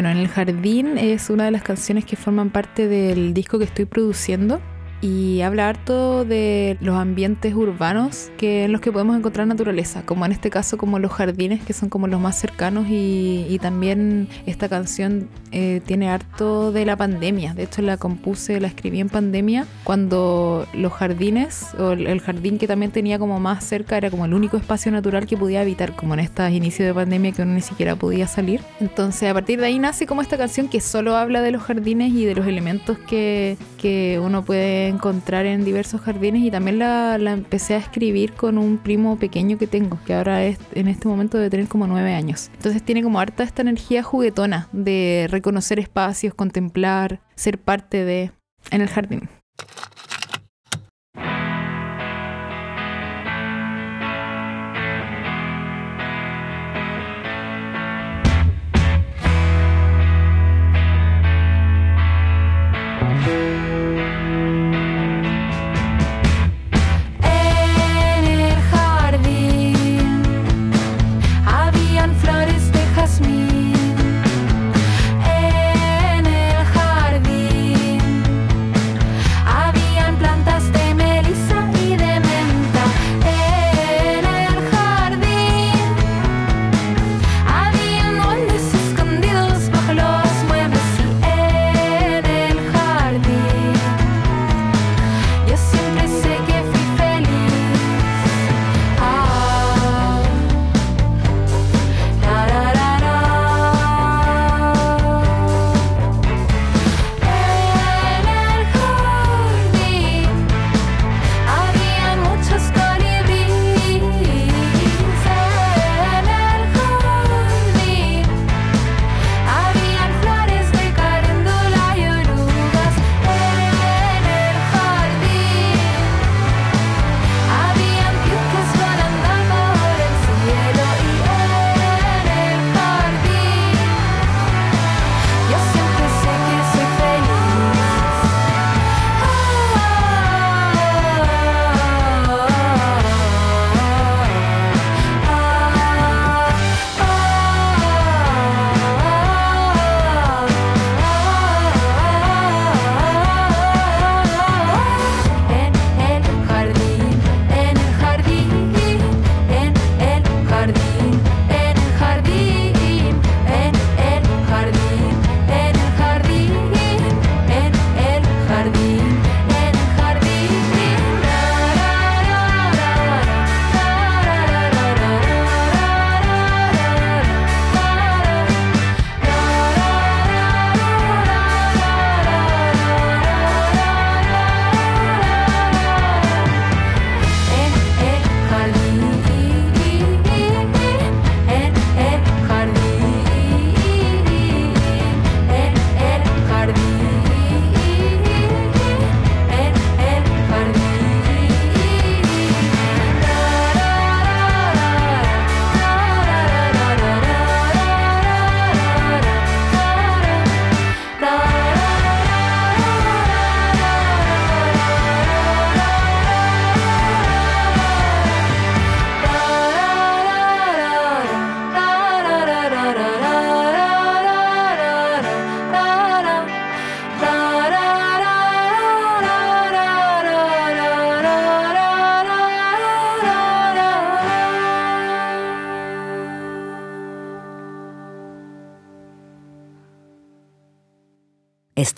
Bueno, 0.00 0.18
en 0.18 0.24
el 0.24 0.28
jardín 0.28 0.96
es 0.96 1.28
una 1.28 1.44
de 1.44 1.50
las 1.50 1.62
canciones 1.62 2.06
que 2.06 2.16
forman 2.16 2.48
parte 2.48 2.88
del 2.88 3.34
disco 3.34 3.58
que 3.58 3.66
estoy 3.66 3.84
produciendo 3.84 4.62
y 5.00 5.40
habla 5.40 5.68
harto 5.68 6.24
de 6.24 6.76
los 6.80 6.96
ambientes 6.96 7.54
urbanos 7.54 8.30
que 8.36 8.64
en 8.64 8.72
los 8.72 8.80
que 8.80 8.92
podemos 8.92 9.16
encontrar 9.16 9.46
naturaleza, 9.46 10.02
como 10.04 10.26
en 10.26 10.32
este 10.32 10.50
caso 10.50 10.76
como 10.76 10.98
los 10.98 11.12
jardines 11.12 11.62
que 11.62 11.72
son 11.72 11.88
como 11.88 12.06
los 12.06 12.20
más 12.20 12.38
cercanos 12.38 12.88
y, 12.88 13.46
y 13.48 13.58
también 13.58 14.28
esta 14.46 14.68
canción 14.68 15.28
eh, 15.52 15.80
tiene 15.84 16.10
harto 16.10 16.70
de 16.72 16.84
la 16.84 16.96
pandemia, 16.96 17.54
de 17.54 17.64
hecho 17.64 17.82
la 17.82 17.96
compuse, 17.96 18.60
la 18.60 18.68
escribí 18.68 19.00
en 19.00 19.08
pandemia 19.08 19.66
cuando 19.84 20.66
los 20.74 20.92
jardines 20.92 21.74
o 21.78 21.92
el 21.92 22.20
jardín 22.20 22.58
que 22.58 22.66
también 22.66 22.92
tenía 22.92 23.18
como 23.18 23.40
más 23.40 23.64
cerca 23.64 23.96
era 23.96 24.10
como 24.10 24.26
el 24.26 24.34
único 24.34 24.56
espacio 24.56 24.92
natural 24.92 25.26
que 25.26 25.36
podía 25.36 25.62
habitar, 25.62 25.96
como 25.96 26.14
en 26.14 26.20
estos 26.20 26.50
inicios 26.50 26.86
de 26.86 26.94
pandemia 26.94 27.32
que 27.32 27.42
uno 27.42 27.54
ni 27.54 27.60
siquiera 27.62 27.96
podía 27.96 28.26
salir. 28.26 28.60
Entonces 28.80 29.30
a 29.30 29.34
partir 29.34 29.60
de 29.60 29.66
ahí 29.66 29.78
nace 29.78 30.06
como 30.06 30.22
esta 30.22 30.36
canción 30.36 30.68
que 30.68 30.80
solo 30.80 31.16
habla 31.16 31.40
de 31.40 31.50
los 31.50 31.62
jardines 31.62 32.12
y 32.12 32.24
de 32.24 32.34
los 32.34 32.46
elementos 32.46 32.98
que, 32.98 33.56
que 33.78 34.20
uno 34.22 34.44
puede 34.44 34.89
encontrar 34.90 35.46
en 35.46 35.64
diversos 35.64 36.00
jardines 36.00 36.42
y 36.42 36.50
también 36.50 36.78
la, 36.78 37.16
empecé 37.16 37.74
a 37.74 37.78
escribir 37.78 38.32
con 38.32 38.58
un 38.58 38.78
primo 38.78 39.18
pequeño 39.18 39.58
que 39.58 39.66
tengo, 39.66 39.98
que 40.06 40.14
ahora 40.14 40.44
es 40.44 40.58
en 40.74 40.88
este 40.88 41.08
momento 41.08 41.38
debe 41.38 41.50
tener 41.50 41.68
como 41.68 41.86
nueve 41.86 42.14
años. 42.14 42.50
Entonces 42.54 42.82
tiene 42.82 43.02
como 43.02 43.20
harta 43.20 43.42
esta 43.42 43.62
energía 43.62 44.02
juguetona 44.02 44.68
de 44.72 45.26
reconocer 45.30 45.78
espacios, 45.78 46.34
contemplar, 46.34 47.20
ser 47.34 47.58
parte 47.58 48.04
de 48.04 48.32
en 48.70 48.80
el 48.80 48.88
jardín. 48.88 49.28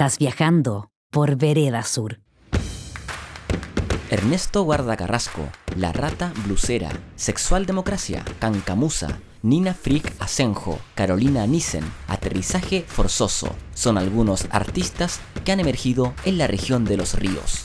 Estás 0.02 0.18
viajando 0.18 0.90
por 1.12 1.36
Vereda 1.36 1.84
Sur. 1.84 2.18
Ernesto 4.10 4.64
Guarda 4.64 4.96
Carrasco, 4.96 5.48
La 5.76 5.92
Rata 5.92 6.32
Blusera, 6.44 6.90
Sexual 7.14 7.66
Democracia, 7.66 8.24
Cancamusa, 8.40 9.20
Nina 9.42 9.74
Frick 9.74 10.12
Asenjo, 10.18 10.80
Carolina 10.96 11.46
Nissen, 11.46 11.84
Aterrizaje 12.08 12.82
Forzoso, 12.84 13.54
son 13.74 13.96
algunos 13.96 14.48
artistas 14.50 15.20
que 15.44 15.52
han 15.52 15.60
emergido 15.60 16.14
en 16.24 16.36
la 16.36 16.48
región 16.48 16.84
de 16.84 16.96
los 16.96 17.14
ríos. 17.16 17.62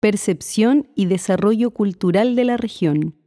Percepción 0.00 0.88
y 0.96 1.04
desarrollo 1.04 1.70
cultural 1.72 2.34
de 2.34 2.44
la 2.44 2.56
región. 2.56 3.23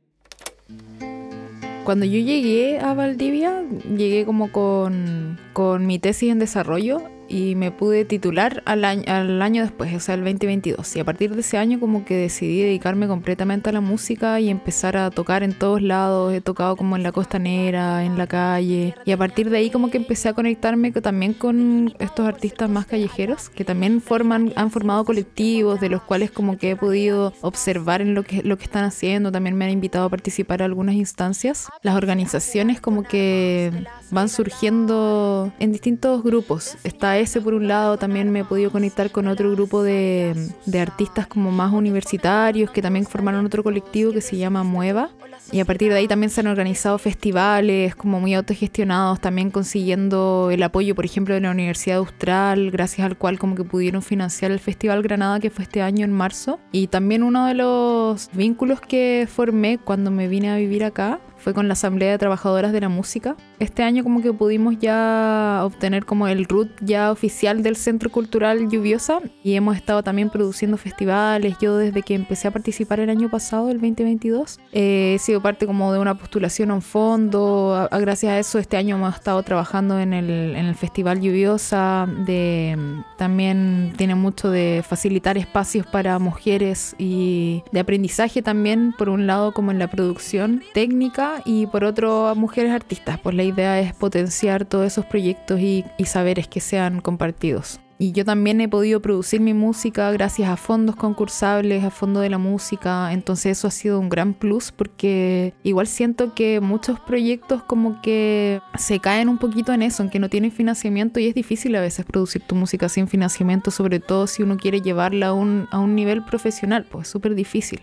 Cuando 1.88 2.06
yo 2.06 2.20
llegué 2.20 2.80
a 2.82 2.94
Valdivia, 2.94 3.64
llegué 3.96 4.26
como 4.26 4.52
con, 4.52 5.40
con 5.54 5.88
mi 5.88 6.00
tesis 6.00 6.30
en 6.30 6.38
desarrollo 6.38 7.02
y 7.30 7.56
me 7.56 7.72
pude 7.72 8.06
titular 8.06 8.64
al 8.66 8.86
año, 8.86 9.04
al 9.08 9.42
año 9.42 9.64
después, 9.64 9.94
o 9.96 10.00
sea, 10.00 10.16
el 10.16 10.22
2022. 10.22 10.96
Y 10.96 11.00
a 11.00 11.06
partir 11.06 11.34
de 11.34 11.42
ese 11.42 11.58
año 11.58 11.80
como 11.80 12.06
que 12.06 12.16
decidí 12.16 12.62
dedicarme 12.62 13.08
completamente 13.08 13.70
a 13.70 13.74
la 13.74 13.82
música 13.82 14.40
y 14.40 14.50
empezar 14.50 14.98
a 14.98 15.10
tocar 15.10 15.44
en 15.44 15.54
todos 15.54 15.82
lados. 15.82 16.34
He 16.34 16.42
tocado 16.42 16.76
como 16.76 16.96
en 16.96 17.04
la 17.04 17.12
costanera, 17.12 18.04
en 18.04 18.18
la 18.18 18.28
calle. 18.28 18.96
Y 19.06 19.12
a 19.12 19.18
partir 19.18 19.50
de 19.50 19.58
ahí 19.58 19.70
como 19.70 19.90
que 19.90 19.98
empecé 19.98 20.30
a 20.30 20.34
conectarme 20.34 20.92
también 20.92 21.34
con 21.34 21.94
estos 22.00 22.28
artistas 22.28 22.70
más 22.70 22.86
callejeros 22.86 23.50
que 23.50 23.66
también 23.66 24.02
forman, 24.02 24.54
han 24.56 24.72
formado 24.72 25.06
colectivos 25.06 25.80
de 25.80 25.90
los 25.90 26.02
cuales 26.02 26.32
como 26.32 26.58
que 26.58 26.72
he 26.72 26.76
podido 26.76 27.34
observar 27.42 28.02
en 28.02 28.14
lo 28.14 28.24
que, 28.24 28.42
lo 28.44 28.58
que 28.58 28.66
están 28.66 28.86
haciendo. 28.86 29.32
También 29.32 29.56
me 29.56 29.66
han 29.66 29.72
invitado 29.72 30.06
a 30.06 30.10
participar 30.10 30.62
en 30.62 30.66
algunas 30.66 30.96
instancias. 30.96 31.68
Las 31.82 31.96
organizaciones 31.96 32.80
como 32.82 33.04
que 33.04 33.72
van 34.12 34.30
surgiendo 34.30 35.52
en 35.60 35.72
distintos 35.72 36.24
grupos. 36.24 36.78
Está 36.84 37.17
ese 37.20 37.42
por 37.42 37.54
un 37.54 37.68
lado, 37.68 37.98
también 37.98 38.32
me 38.32 38.40
he 38.40 38.44
podido 38.44 38.72
conectar 38.72 39.12
con 39.12 39.28
otro 39.28 39.52
grupo 39.52 39.84
de, 39.84 40.36
de 40.66 40.80
artistas 40.80 41.28
como 41.28 41.52
más 41.52 41.74
universitarios 41.74 42.72
que 42.72 42.82
también 42.82 43.06
formaron 43.06 43.46
otro 43.46 43.64
colectivo 43.64 44.12
que 44.12 44.22
se 44.22 44.38
llama 44.38 44.64
Mueva. 44.64 45.10
Y 45.52 45.62
a 45.62 45.66
partir 45.66 45.92
de 45.92 46.00
ahí 46.00 46.08
también 46.08 46.30
se 46.30 46.42
han 46.42 46.48
organizado 46.48 46.98
festivales 46.98 47.96
como 47.96 48.20
muy 48.20 48.34
autogestionados, 48.34 49.22
también 49.22 49.50
consiguiendo 49.50 50.50
el 50.52 50.62
apoyo, 50.62 50.94
por 50.94 51.06
ejemplo, 51.06 51.34
de 51.34 51.42
la 51.42 51.52
Universidad 51.52 51.98
Austral, 52.00 52.70
gracias 52.70 53.06
al 53.06 53.18
cual 53.18 53.40
como 53.40 53.56
que 53.56 53.64
pudieron 53.64 54.02
financiar 54.02 54.52
el 54.52 54.60
Festival 54.60 55.02
Granada 55.04 55.40
que 55.40 55.50
fue 55.50 55.64
este 55.64 55.82
año 55.82 56.04
en 56.04 56.12
marzo. 56.12 56.60
Y 56.72 56.88
también 56.88 57.24
uno 57.24 57.46
de 57.46 57.54
los 57.54 58.30
vínculos 58.34 58.82
que 58.82 59.28
formé 59.32 59.78
cuando 59.78 60.12
me 60.12 60.28
vine 60.28 60.50
a 60.50 60.58
vivir 60.58 60.84
acá 60.84 61.20
fue 61.48 61.54
con 61.54 61.70
la 61.70 61.76
Asamblea 61.76 62.12
de 62.12 62.18
Trabajadoras 62.18 62.74
de 62.74 62.82
la 62.82 62.90
Música. 62.90 63.38
Este 63.58 63.82
año 63.82 64.04
como 64.04 64.22
que 64.22 64.34
pudimos 64.34 64.78
ya 64.80 65.62
obtener 65.64 66.06
como 66.06 66.28
el 66.28 66.44
root 66.44 66.68
ya 66.82 67.10
oficial 67.10 67.64
del 67.64 67.78
Centro 67.78 68.12
Cultural 68.12 68.68
Lluviosa 68.68 69.22
y 69.46 69.54
hemos 69.54 69.78
estado 69.78 70.04
también 70.04 70.30
produciendo 70.30 70.76
festivales. 70.76 71.56
Yo 71.62 71.78
desde 71.78 72.02
que 72.02 72.16
empecé 72.16 72.50
a 72.50 72.52
participar 72.52 73.00
el 73.00 73.10
año 73.10 73.30
pasado, 73.30 73.70
el 73.70 73.80
2022, 73.80 74.60
eh, 74.74 75.14
he 75.16 75.20
sido 75.20 75.42
parte 75.42 75.66
como 75.66 75.94
de 75.94 76.00
una 76.00 76.18
postulación 76.18 76.70
a 76.70 76.74
un 76.74 76.82
fondo. 76.82 77.88
A, 77.90 77.98
gracias 77.98 78.34
a 78.34 78.40
eso 78.40 78.60
este 78.60 78.76
año 78.76 78.98
hemos 78.98 79.16
estado 79.16 79.42
trabajando 79.42 80.02
en 80.02 80.12
el, 80.12 80.30
en 80.30 80.66
el 80.66 80.76
Festival 80.76 81.22
Lluviosa. 81.22 82.10
De, 82.26 82.78
también 83.18 83.94
tiene 83.96 84.16
mucho 84.16 84.52
de 84.52 84.84
facilitar 84.86 85.38
espacios 85.38 85.86
para 85.88 86.20
mujeres 86.20 86.94
y 86.98 87.64
de 87.72 87.80
aprendizaje 87.80 88.42
también, 88.42 88.94
por 88.98 89.08
un 89.08 89.28
lado 89.28 89.54
como 89.54 89.72
en 89.72 89.80
la 89.80 89.88
producción 89.88 90.62
técnica 90.74 91.37
y 91.46 91.68
por 91.68 91.84
otro 91.84 92.28
a 92.28 92.36
mujeres 92.36 92.72
artistas. 92.72 93.20
Pues 93.20 93.36
la 93.36 93.44
idea 93.44 93.80
es 93.80 93.94
potenciar 93.94 94.66
todos 94.66 94.86
esos 94.86 95.06
proyectos 95.06 95.60
y, 95.60 95.86
y 95.98 96.06
saberes 96.06 96.48
que 96.48 96.60
sean 96.60 97.02
compartidos. 97.02 97.80
Y 98.00 98.12
yo 98.12 98.26
también 98.26 98.62
he 98.62 98.70
podido 98.70 99.02
producir 99.02 99.42
mi 99.42 99.56
música 99.56 100.12
gracias 100.12 100.50
a 100.50 100.58
fondos 100.58 100.96
concursables, 100.96 101.84
a 101.84 101.90
Fondo 101.90 102.20
de 102.20 102.30
la 102.30 102.38
Música. 102.38 103.12
Entonces 103.12 103.58
eso 103.58 103.68
ha 103.68 103.72
sido 103.72 104.00
un 104.00 104.10
gran 104.10 104.36
plus 104.36 104.72
porque 104.72 105.56
igual 105.64 105.88
siento 105.88 106.36
que 106.36 106.60
muchos 106.60 107.00
proyectos 107.00 107.64
como 107.64 108.00
que 108.02 108.62
se 108.78 109.00
caen 109.00 109.30
un 109.30 109.40
poquito 109.40 109.74
en 109.74 109.82
eso, 109.82 110.04
en 110.04 110.12
que 110.12 110.20
no 110.20 110.30
tienen 110.30 110.52
financiamiento 110.52 111.20
y 111.20 111.26
es 111.26 111.34
difícil 111.34 111.76
a 111.76 111.82
veces 111.82 112.06
producir 112.06 112.44
tu 112.44 112.54
música 112.54 112.88
sin 112.88 113.08
financiamiento, 113.08 113.72
sobre 113.72 114.00
todo 114.00 114.28
si 114.28 114.44
uno 114.44 114.58
quiere 114.58 114.82
llevarla 114.82 115.28
a 115.28 115.34
un, 115.34 115.68
a 115.72 115.80
un 115.80 115.96
nivel 115.96 116.24
profesional, 116.24 116.86
pues 116.90 117.08
es 117.08 117.12
súper 117.12 117.34
difícil 117.34 117.82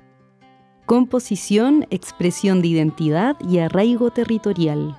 composición, 0.87 1.87
expresión 1.91 2.63
de 2.63 2.69
identidad 2.69 3.37
y 3.41 3.59
arraigo 3.59 4.11
territorial 4.11 4.99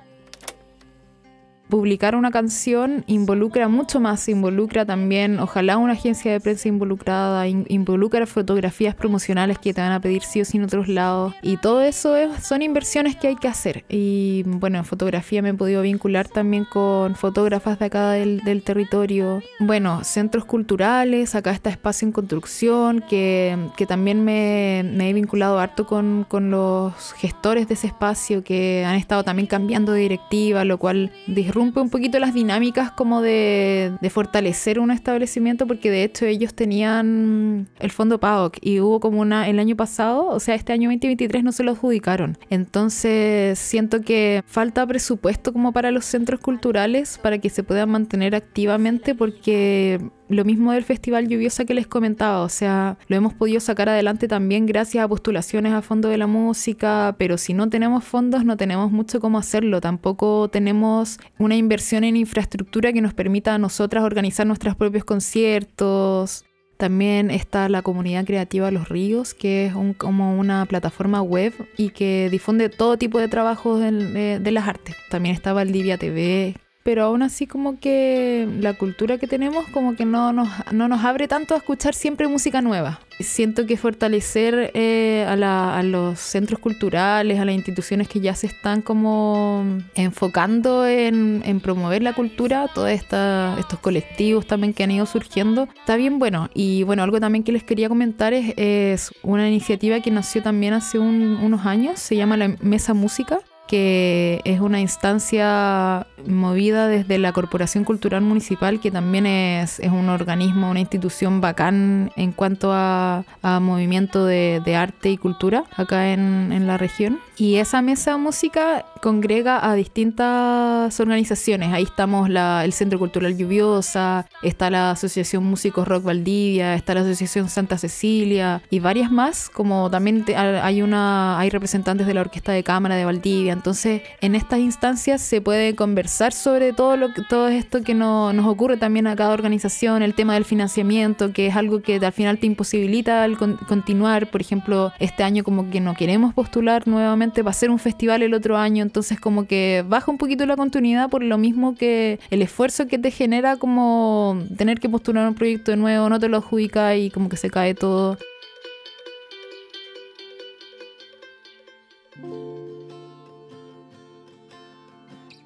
publicar 1.68 2.14
una 2.14 2.30
canción 2.30 3.04
involucra 3.06 3.68
mucho 3.68 4.00
más, 4.00 4.28
involucra 4.28 4.84
también, 4.84 5.38
ojalá 5.40 5.76
una 5.78 5.94
agencia 5.94 6.32
de 6.32 6.40
prensa 6.40 6.68
involucrada, 6.68 7.46
involucra 7.48 8.26
fotografías 8.26 8.94
promocionales 8.94 9.58
que 9.58 9.74
te 9.74 9.80
van 9.80 9.92
a 9.92 10.00
pedir 10.00 10.22
sí 10.22 10.40
o 10.40 10.44
sí 10.44 10.58
en 10.58 10.64
otros 10.64 10.88
lados. 10.88 11.34
Y 11.42 11.56
todo 11.56 11.82
eso 11.82 12.14
son 12.42 12.62
inversiones 12.62 13.16
que 13.16 13.28
hay 13.28 13.36
que 13.36 13.48
hacer. 13.48 13.84
Y 13.88 14.42
bueno, 14.46 14.78
en 14.78 14.84
fotografía 14.84 15.42
me 15.42 15.50
he 15.50 15.54
podido 15.54 15.82
vincular 15.82 16.28
también 16.28 16.64
con 16.64 17.16
fotógrafas 17.16 17.78
de 17.78 17.86
acá 17.86 18.10
del, 18.12 18.62
territorio. 18.64 19.42
Bueno, 19.60 20.02
centros 20.04 20.44
culturales, 20.44 21.34
acá 21.34 21.50
está 21.50 21.70
Espacio 21.70 22.06
en 22.06 22.12
Construcción, 22.12 23.04
que, 23.08 23.56
también 23.86 24.24
me, 24.24 24.80
he 24.80 25.12
vinculado 25.12 25.58
harto 25.58 25.86
con, 25.86 26.24
con 26.28 26.50
los 26.50 27.12
gestores 27.14 27.68
de 27.68 27.74
ese 27.74 27.88
espacio 27.88 28.42
que 28.42 28.84
han 28.86 28.96
estado 28.96 29.24
también 29.24 29.46
cambiando 29.46 29.92
de 29.92 30.00
directiva, 30.00 30.64
lo 30.64 30.78
cual 30.78 31.12
rompe 31.56 31.80
un 31.80 31.88
poquito 31.88 32.18
las 32.18 32.34
dinámicas 32.34 32.90
como 32.90 33.22
de, 33.22 33.96
fortalecer 34.10 34.78
un 34.78 34.90
establecimiento 34.90 35.66
porque 35.66 35.90
de 35.90 36.04
hecho 36.04 36.26
ellos 36.26 36.54
tenían 36.54 37.66
el 37.80 37.90
fondo 37.90 38.20
PAOC 38.20 38.58
y 38.60 38.80
hubo 38.80 39.00
como 39.00 39.20
una 39.20 39.48
el 39.48 39.58
año 39.58 39.74
pasado, 39.74 40.28
o 40.28 40.38
sea, 40.38 40.54
este 40.54 40.72
año 40.72 40.88
2023 40.90 41.42
no 41.42 41.52
se 41.52 41.64
lo 41.64 41.72
adjudicaron. 41.72 42.38
Entonces 42.50 43.58
siento 43.58 44.02
que 44.02 44.42
falta 44.46 44.86
presupuesto 44.86 45.52
como 45.52 45.72
para 45.72 45.90
los 45.90 46.04
centros 46.04 46.40
culturales 46.40 47.18
para 47.18 47.38
que 47.38 47.50
se 47.50 47.62
puedan 47.62 47.90
mantener 47.90 48.34
activamente 48.34 49.14
porque 49.14 50.00
lo 50.28 50.44
mismo 50.44 50.72
del 50.72 50.84
Festival 50.84 51.28
Lluviosa 51.28 51.64
que 51.64 51.74
les 51.74 51.86
comentaba, 51.86 52.42
o 52.42 52.48
sea, 52.48 52.98
lo 53.08 53.16
hemos 53.16 53.34
podido 53.34 53.60
sacar 53.60 53.88
adelante 53.88 54.28
también 54.28 54.66
gracias 54.66 55.04
a 55.04 55.08
postulaciones 55.08 55.72
a 55.72 55.82
fondo 55.82 56.08
de 56.08 56.18
la 56.18 56.26
música, 56.26 57.14
pero 57.18 57.38
si 57.38 57.54
no 57.54 57.68
tenemos 57.68 58.04
fondos 58.04 58.44
no 58.44 58.56
tenemos 58.56 58.90
mucho 58.90 59.20
cómo 59.20 59.38
hacerlo, 59.38 59.80
tampoco 59.80 60.48
tenemos 60.48 61.18
una 61.38 61.56
inversión 61.56 62.04
en 62.04 62.16
infraestructura 62.16 62.92
que 62.92 63.00
nos 63.00 63.14
permita 63.14 63.54
a 63.54 63.58
nosotras 63.58 64.04
organizar 64.04 64.46
nuestros 64.46 64.76
propios 64.76 65.04
conciertos. 65.04 66.44
También 66.76 67.30
está 67.30 67.70
la 67.70 67.80
comunidad 67.80 68.26
creativa 68.26 68.70
Los 68.70 68.90
Ríos, 68.90 69.32
que 69.32 69.66
es 69.66 69.72
como 69.96 70.38
una 70.38 70.66
plataforma 70.66 71.22
web 71.22 71.54
y 71.78 71.88
que 71.88 72.28
difunde 72.30 72.68
todo 72.68 72.98
tipo 72.98 73.18
de 73.18 73.28
trabajos 73.28 73.80
de, 73.80 74.38
de 74.38 74.50
las 74.50 74.68
artes. 74.68 74.94
También 75.08 75.34
está 75.34 75.54
Valdivia 75.54 75.96
TV, 75.96 76.54
pero 76.86 77.02
aún 77.02 77.24
así 77.24 77.48
como 77.48 77.80
que 77.80 78.48
la 78.60 78.74
cultura 78.74 79.18
que 79.18 79.26
tenemos 79.26 79.66
como 79.72 79.96
que 79.96 80.04
no 80.04 80.32
nos, 80.32 80.48
no 80.70 80.86
nos 80.86 81.04
abre 81.04 81.26
tanto 81.26 81.54
a 81.54 81.56
escuchar 81.56 81.94
siempre 81.94 82.28
música 82.28 82.62
nueva. 82.62 83.00
Siento 83.18 83.66
que 83.66 83.76
fortalecer 83.76 84.70
eh, 84.72 85.26
a, 85.28 85.82
los 85.82 86.20
centros 86.20 86.60
culturales, 86.60 87.40
a 87.40 87.44
las 87.44 87.56
instituciones 87.56 88.06
que 88.06 88.20
ya 88.20 88.36
se 88.36 88.46
están 88.46 88.82
como 88.82 89.66
enfocando 89.96 90.86
en, 90.86 91.58
promover 91.60 92.04
la 92.04 92.12
cultura, 92.12 92.68
todos 92.72 92.88
estos 92.88 93.80
colectivos 93.80 94.46
también 94.46 94.72
que 94.72 94.84
han 94.84 94.92
ido 94.92 95.06
surgiendo, 95.06 95.66
está 95.76 95.96
bien 95.96 96.20
bueno. 96.20 96.50
Y 96.54 96.84
bueno, 96.84 97.02
algo 97.02 97.18
también 97.18 97.42
que 97.42 97.50
les 97.50 97.64
quería 97.64 97.88
comentar 97.88 98.32
es, 98.32 99.10
una 99.24 99.48
iniciativa 99.48 99.98
que 99.98 100.12
nació 100.12 100.40
también 100.40 100.72
hace 100.72 101.00
unos 101.00 101.66
años, 101.66 101.98
se 101.98 102.14
llama 102.14 102.36
la 102.36 102.54
Mesa 102.60 102.94
Música 102.94 103.40
que 103.66 104.40
es 104.44 104.60
una 104.60 104.80
instancia 104.80 106.06
movida 106.26 106.88
desde 106.88 107.18
la 107.18 107.32
Corporación 107.32 107.84
Cultural 107.84 108.22
Municipal, 108.22 108.80
que 108.80 108.90
también 108.90 109.26
es, 109.26 109.80
es 109.80 109.90
un 109.90 110.08
organismo, 110.08 110.70
una 110.70 110.80
institución 110.80 111.40
bacán 111.40 112.10
en 112.16 112.32
cuanto 112.32 112.70
a, 112.72 113.24
movimiento 113.60 114.24
de, 114.24 114.76
arte 114.76 115.10
y 115.10 115.16
cultura 115.16 115.64
acá 115.76 116.12
en, 116.12 116.52
en, 116.52 116.66
la 116.66 116.76
región. 116.76 117.18
Y 117.36 117.56
esa 117.56 117.82
mesa 117.82 118.12
de 118.12 118.16
música 118.18 118.84
congrega 119.02 119.68
a 119.68 119.74
distintas 119.74 120.98
organizaciones. 120.98 121.72
Ahí 121.72 121.82
estamos 121.82 122.30
la, 122.30 122.64
el 122.64 122.72
Centro 122.72 122.98
Cultural 122.98 123.36
Lluviosa, 123.36 124.26
está 124.42 124.70
la 124.70 124.92
Asociación 124.92 125.44
Músicos 125.44 125.86
Rock 125.86 126.04
Valdivia, 126.04 126.74
está 126.74 126.94
la 126.94 127.02
Asociación 127.02 127.48
Santa 127.48 127.76
Cecilia 127.78 128.62
y 128.70 128.80
varias 128.80 129.10
más, 129.10 129.50
como 129.50 129.90
también 129.90 130.24
hay, 130.34 130.82
una, 130.82 131.38
hay 131.38 131.50
representantes 131.50 132.06
de 132.06 132.14
la 132.14 132.22
Orquesta 132.22 132.52
de 132.52 132.62
Cámara 132.62 132.96
de 132.96 133.04
Valdivia 133.04 133.26
entonces, 133.52 134.02
en 134.20 134.34
estas 134.34 134.60
instancias 134.60 135.20
se 135.20 135.40
puede 135.40 135.74
conversar 135.74 136.32
sobre 136.32 136.72
todo, 136.72 136.96
lo, 136.96 137.08
todo 137.28 137.48
esto 137.48 137.82
que 137.82 137.94
nos 137.94 138.46
ocurre 138.46 138.76
también 138.76 139.06
a 139.06 139.16
cada 139.16 139.32
organización, 139.32 140.02
el 140.02 140.14
tema 140.14 140.34
del 140.34 140.44
financiamiento, 140.44 141.32
que 141.32 141.46
es 141.46 141.56
algo 141.56 141.80
que 141.80 141.96
al 141.96 142.12
final 142.12 142.38
te 142.38 142.46
imposibilita 142.46 143.26
continuar. 143.68 144.30
Por 144.30 144.40
ejemplo, 144.40 144.92
este 144.98 145.22
año 145.22 145.44
como 145.44 145.70
que 145.70 145.80
no 145.80 145.94
queremos 145.94 146.34
postular 146.34 146.86
nuevamente 146.86 147.25
va 147.42 147.50
a 147.50 147.54
ser 147.54 147.70
un 147.70 147.78
festival 147.78 148.22
el 148.22 148.34
otro 148.34 148.56
año, 148.56 148.82
entonces 148.82 149.20
como 149.20 149.46
que 149.46 149.84
baja 149.86 150.10
un 150.10 150.18
poquito 150.18 150.46
la 150.46 150.56
continuidad 150.56 151.08
por 151.10 151.22
lo 151.22 151.38
mismo 151.38 151.74
que 151.74 152.18
el 152.30 152.42
esfuerzo 152.42 152.86
que 152.86 152.98
te 152.98 153.10
genera 153.10 153.56
como 153.56 154.42
tener 154.56 154.80
que 154.80 154.88
postular 154.88 155.28
un 155.28 155.34
proyecto 155.34 155.70
de 155.70 155.76
nuevo, 155.76 156.08
no 156.08 156.18
te 156.18 156.28
lo 156.28 156.38
adjudica 156.38 156.96
y 156.96 157.10
como 157.10 157.28
que 157.28 157.36
se 157.36 157.50
cae 157.50 157.74
todo. 157.74 158.18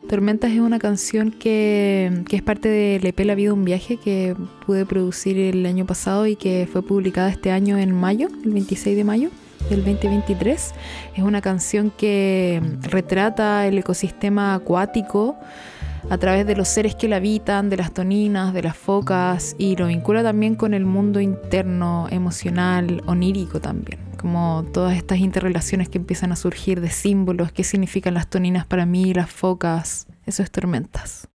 Tormentas 0.08 0.50
es 0.50 0.58
una 0.58 0.80
canción 0.80 1.30
que, 1.30 2.24
que, 2.28 2.34
es 2.34 2.42
parte 2.42 2.68
del 2.68 3.06
EP 3.06 3.20
La 3.20 3.36
Vida 3.36 3.52
un 3.52 3.64
Viaje 3.64 3.96
que 3.96 4.34
pude 4.66 4.84
producir 4.84 5.38
el 5.38 5.64
año 5.66 5.86
pasado 5.86 6.26
y 6.26 6.34
que 6.34 6.68
fue 6.70 6.82
publicada 6.82 7.30
este 7.30 7.52
año 7.52 7.78
en 7.78 7.94
mayo, 7.94 8.28
el 8.44 8.50
26 8.50 8.96
de 8.96 9.04
mayo 9.04 9.30
del 9.68 9.84
2023. 9.84 10.74
Es 11.16 11.22
una 11.22 11.40
canción 11.40 11.90
que 11.90 12.62
retrata 12.82 13.66
el 13.66 13.78
ecosistema 13.78 14.54
acuático 14.54 15.36
a 16.08 16.18
través 16.18 16.46
de 16.46 16.56
los 16.56 16.68
seres 16.68 16.94
que 16.94 17.08
la 17.08 17.16
habitan, 17.16 17.68
de 17.68 17.76
las 17.76 17.92
toninas, 17.92 18.54
de 18.54 18.62
las 18.62 18.76
focas, 18.76 19.54
y 19.58 19.76
lo 19.76 19.86
vincula 19.86 20.22
también 20.22 20.54
con 20.54 20.72
el 20.72 20.86
mundo 20.86 21.20
interno, 21.20 22.06
emocional, 22.10 23.02
onírico 23.06 23.60
también, 23.60 24.00
como 24.16 24.64
todas 24.72 24.96
estas 24.96 25.18
interrelaciones 25.18 25.88
que 25.88 25.98
empiezan 25.98 26.32
a 26.32 26.36
surgir 26.36 26.80
de 26.80 26.90
símbolos, 26.90 27.52
qué 27.52 27.64
significan 27.64 28.14
las 28.14 28.28
toninas 28.28 28.64
para 28.66 28.86
mí, 28.86 29.12
las 29.12 29.30
focas, 29.30 30.06
eso 30.26 30.42
es 30.42 30.50
tormentas. 30.50 31.28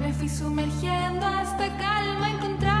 Me 0.00 0.14
fui 0.14 0.28
sumergiendo 0.30 1.26
hasta 1.26 1.68
calma 1.76 2.30
encontrar. 2.30 2.79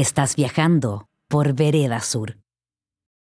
Estás 0.00 0.34
viajando 0.34 1.10
por 1.28 1.52
Vereda 1.52 2.00
Sur. 2.00 2.38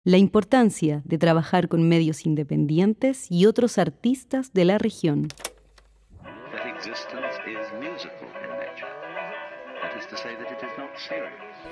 La 0.04 0.18
importancia 0.18 1.02
de 1.06 1.18
trabajar 1.18 1.68
con 1.68 1.90
medios 1.90 2.28
independientes 2.28 3.32
y 3.32 3.48
otros 3.48 3.80
artistas 3.80 4.54
de 4.54 4.66
la 4.66 4.78
región. 4.78 5.28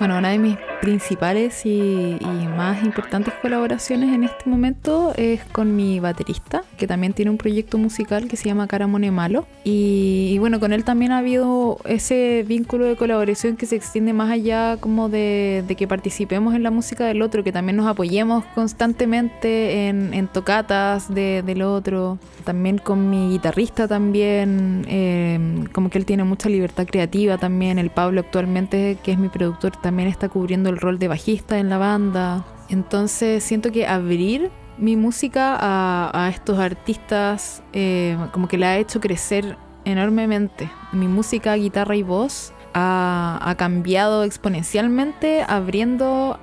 Bueno, 0.00 0.16
una 0.16 0.30
de 0.30 0.38
mis 0.38 0.56
principales 0.80 1.66
y, 1.66 2.16
y 2.18 2.48
más 2.56 2.82
importantes 2.82 3.34
colaboraciones 3.42 4.14
en 4.14 4.24
este 4.24 4.48
momento 4.48 5.12
es 5.14 5.44
con 5.44 5.76
mi 5.76 6.00
baterista, 6.00 6.62
que 6.78 6.86
también 6.86 7.12
tiene 7.12 7.30
un 7.30 7.36
proyecto 7.36 7.76
musical 7.76 8.26
que 8.26 8.38
se 8.38 8.46
llama 8.48 8.66
Caramone 8.66 9.10
Malo. 9.10 9.46
Y, 9.62 10.30
y 10.32 10.38
bueno, 10.38 10.58
con 10.58 10.72
él 10.72 10.84
también 10.84 11.12
ha 11.12 11.18
habido 11.18 11.76
ese 11.84 12.46
vínculo 12.48 12.86
de 12.86 12.96
colaboración 12.96 13.58
que 13.58 13.66
se 13.66 13.76
extiende 13.76 14.14
más 14.14 14.30
allá 14.30 14.78
como 14.80 15.10
de, 15.10 15.62
de 15.68 15.74
que 15.74 15.86
participemos 15.86 16.54
en 16.54 16.62
la 16.62 16.70
música 16.70 17.04
del 17.04 17.20
otro, 17.20 17.44
que 17.44 17.52
también 17.52 17.76
nos 17.76 17.86
apoyemos 17.86 18.42
constantemente 18.54 19.88
en, 19.88 20.14
en 20.14 20.28
tocatas 20.28 21.12
de- 21.14 21.42
del 21.42 21.60
otro. 21.60 22.18
También 22.44 22.78
con 22.78 23.10
mi 23.10 23.32
guitarrista 23.32 23.86
también, 23.86 24.86
eh, 24.88 25.66
como 25.74 25.90
que 25.90 25.98
él 25.98 26.06
tiene 26.06 26.24
mucha 26.24 26.48
libertad 26.48 26.86
creativa 26.86 27.36
también. 27.36 27.78
El 27.78 27.90
Pablo 27.90 28.20
actualmente, 28.20 28.96
que 29.04 29.12
es 29.12 29.18
mi 29.18 29.28
productor, 29.28 29.72
también 29.72 29.89
está 29.98 30.28
cubriendo 30.28 30.70
el 30.70 30.78
rol 30.78 30.98
de 30.98 31.08
bajista 31.08 31.58
en 31.58 31.68
la 31.68 31.78
banda. 31.78 32.44
Entonces 32.68 33.42
siento 33.42 33.72
que 33.72 33.86
abrir 33.86 34.50
mi 34.78 34.96
música 34.96 35.56
a, 35.60 36.10
a 36.12 36.28
estos 36.30 36.58
artistas 36.58 37.62
eh, 37.72 38.16
como 38.32 38.48
que 38.48 38.58
la 38.58 38.70
ha 38.70 38.78
hecho 38.78 39.00
crecer 39.00 39.56
enormemente. 39.84 40.70
Mi 40.92 41.08
música, 41.08 41.54
guitarra 41.54 41.96
y 41.96 42.02
voz 42.02 42.52
ha, 42.74 43.38
ha 43.42 43.54
cambiado 43.56 44.24
exponencialmente 44.24 45.44
abriéndola 45.46 46.38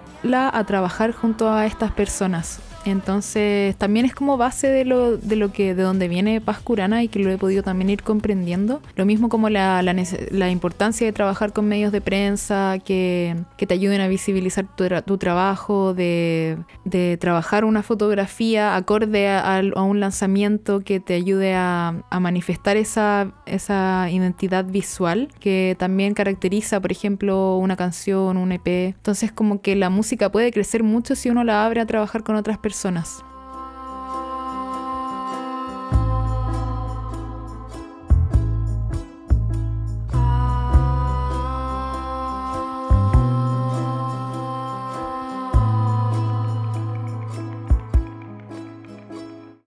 a 0.53 0.63
trabajar 0.65 1.13
junto 1.13 1.51
a 1.51 1.65
estas 1.65 1.91
personas. 1.91 2.59
Entonces 2.87 3.75
también 3.75 4.05
es 4.05 4.15
como 4.15 4.37
base 4.37 4.67
de 4.67 4.85
lo, 4.85 5.17
de 5.17 5.35
lo 5.35 5.51
que 5.51 5.75
de 5.75 5.83
donde 5.83 6.07
viene 6.07 6.39
Paz 6.39 6.59
Curana 6.59 7.03
y 7.03 7.09
que 7.09 7.19
lo 7.19 7.29
he 7.29 7.37
podido 7.37 7.61
también 7.61 7.89
ir 7.89 8.01
comprendiendo. 8.01 8.81
Lo 8.95 9.05
mismo 9.05 9.27
como 9.27 9.49
la, 9.49 9.81
la, 9.81 9.93
la 10.31 10.49
importancia 10.49 11.05
de 11.05 11.11
trabajar 11.11 11.51
con 11.51 11.67
medios 11.67 11.91
de 11.91 11.99
prensa 11.99 12.77
que, 12.85 13.35
que 13.57 13.67
te 13.67 13.73
ayuden 13.73 13.99
a 13.99 14.07
visibilizar 14.07 14.65
tu, 14.73 14.85
tu 15.05 15.17
trabajo, 15.17 15.93
de, 15.93 16.57
de 16.85 17.17
trabajar 17.17 17.65
una 17.65 17.83
fotografía 17.83 18.77
acorde 18.77 19.27
a, 19.27 19.57
a 19.57 19.83
un 19.83 19.99
lanzamiento 19.99 20.79
que 20.79 21.01
te 21.01 21.13
ayude 21.13 21.55
a, 21.55 21.93
a 22.09 22.19
manifestar 22.21 22.77
esa, 22.77 23.33
esa 23.45 24.09
identidad 24.09 24.63
visual 24.63 25.27
que 25.41 25.75
también 25.77 26.13
caracteriza, 26.13 26.79
por 26.79 26.93
ejemplo, 26.93 27.57
una 27.57 27.75
canción, 27.75 28.37
un 28.37 28.53
EP. 28.53 28.67
Entonces 28.95 29.33
como 29.33 29.61
que 29.61 29.75
la 29.75 29.89
música 29.89 30.31
puede 30.31 30.53
crecer 30.53 30.83
mucho 30.83 31.15
si 31.15 31.29
uno 31.29 31.43
la 31.43 31.65
abre 31.65 31.81
a 31.81 31.85
trabajar 31.85 32.23
con 32.23 32.37
otras 32.37 32.57
personas. 32.57 32.76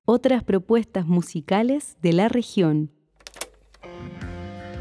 Otras 0.04 0.42
propuestas 0.42 1.06
musicales 1.06 1.96
de 2.02 2.12
la 2.12 2.28
región. 2.28 2.90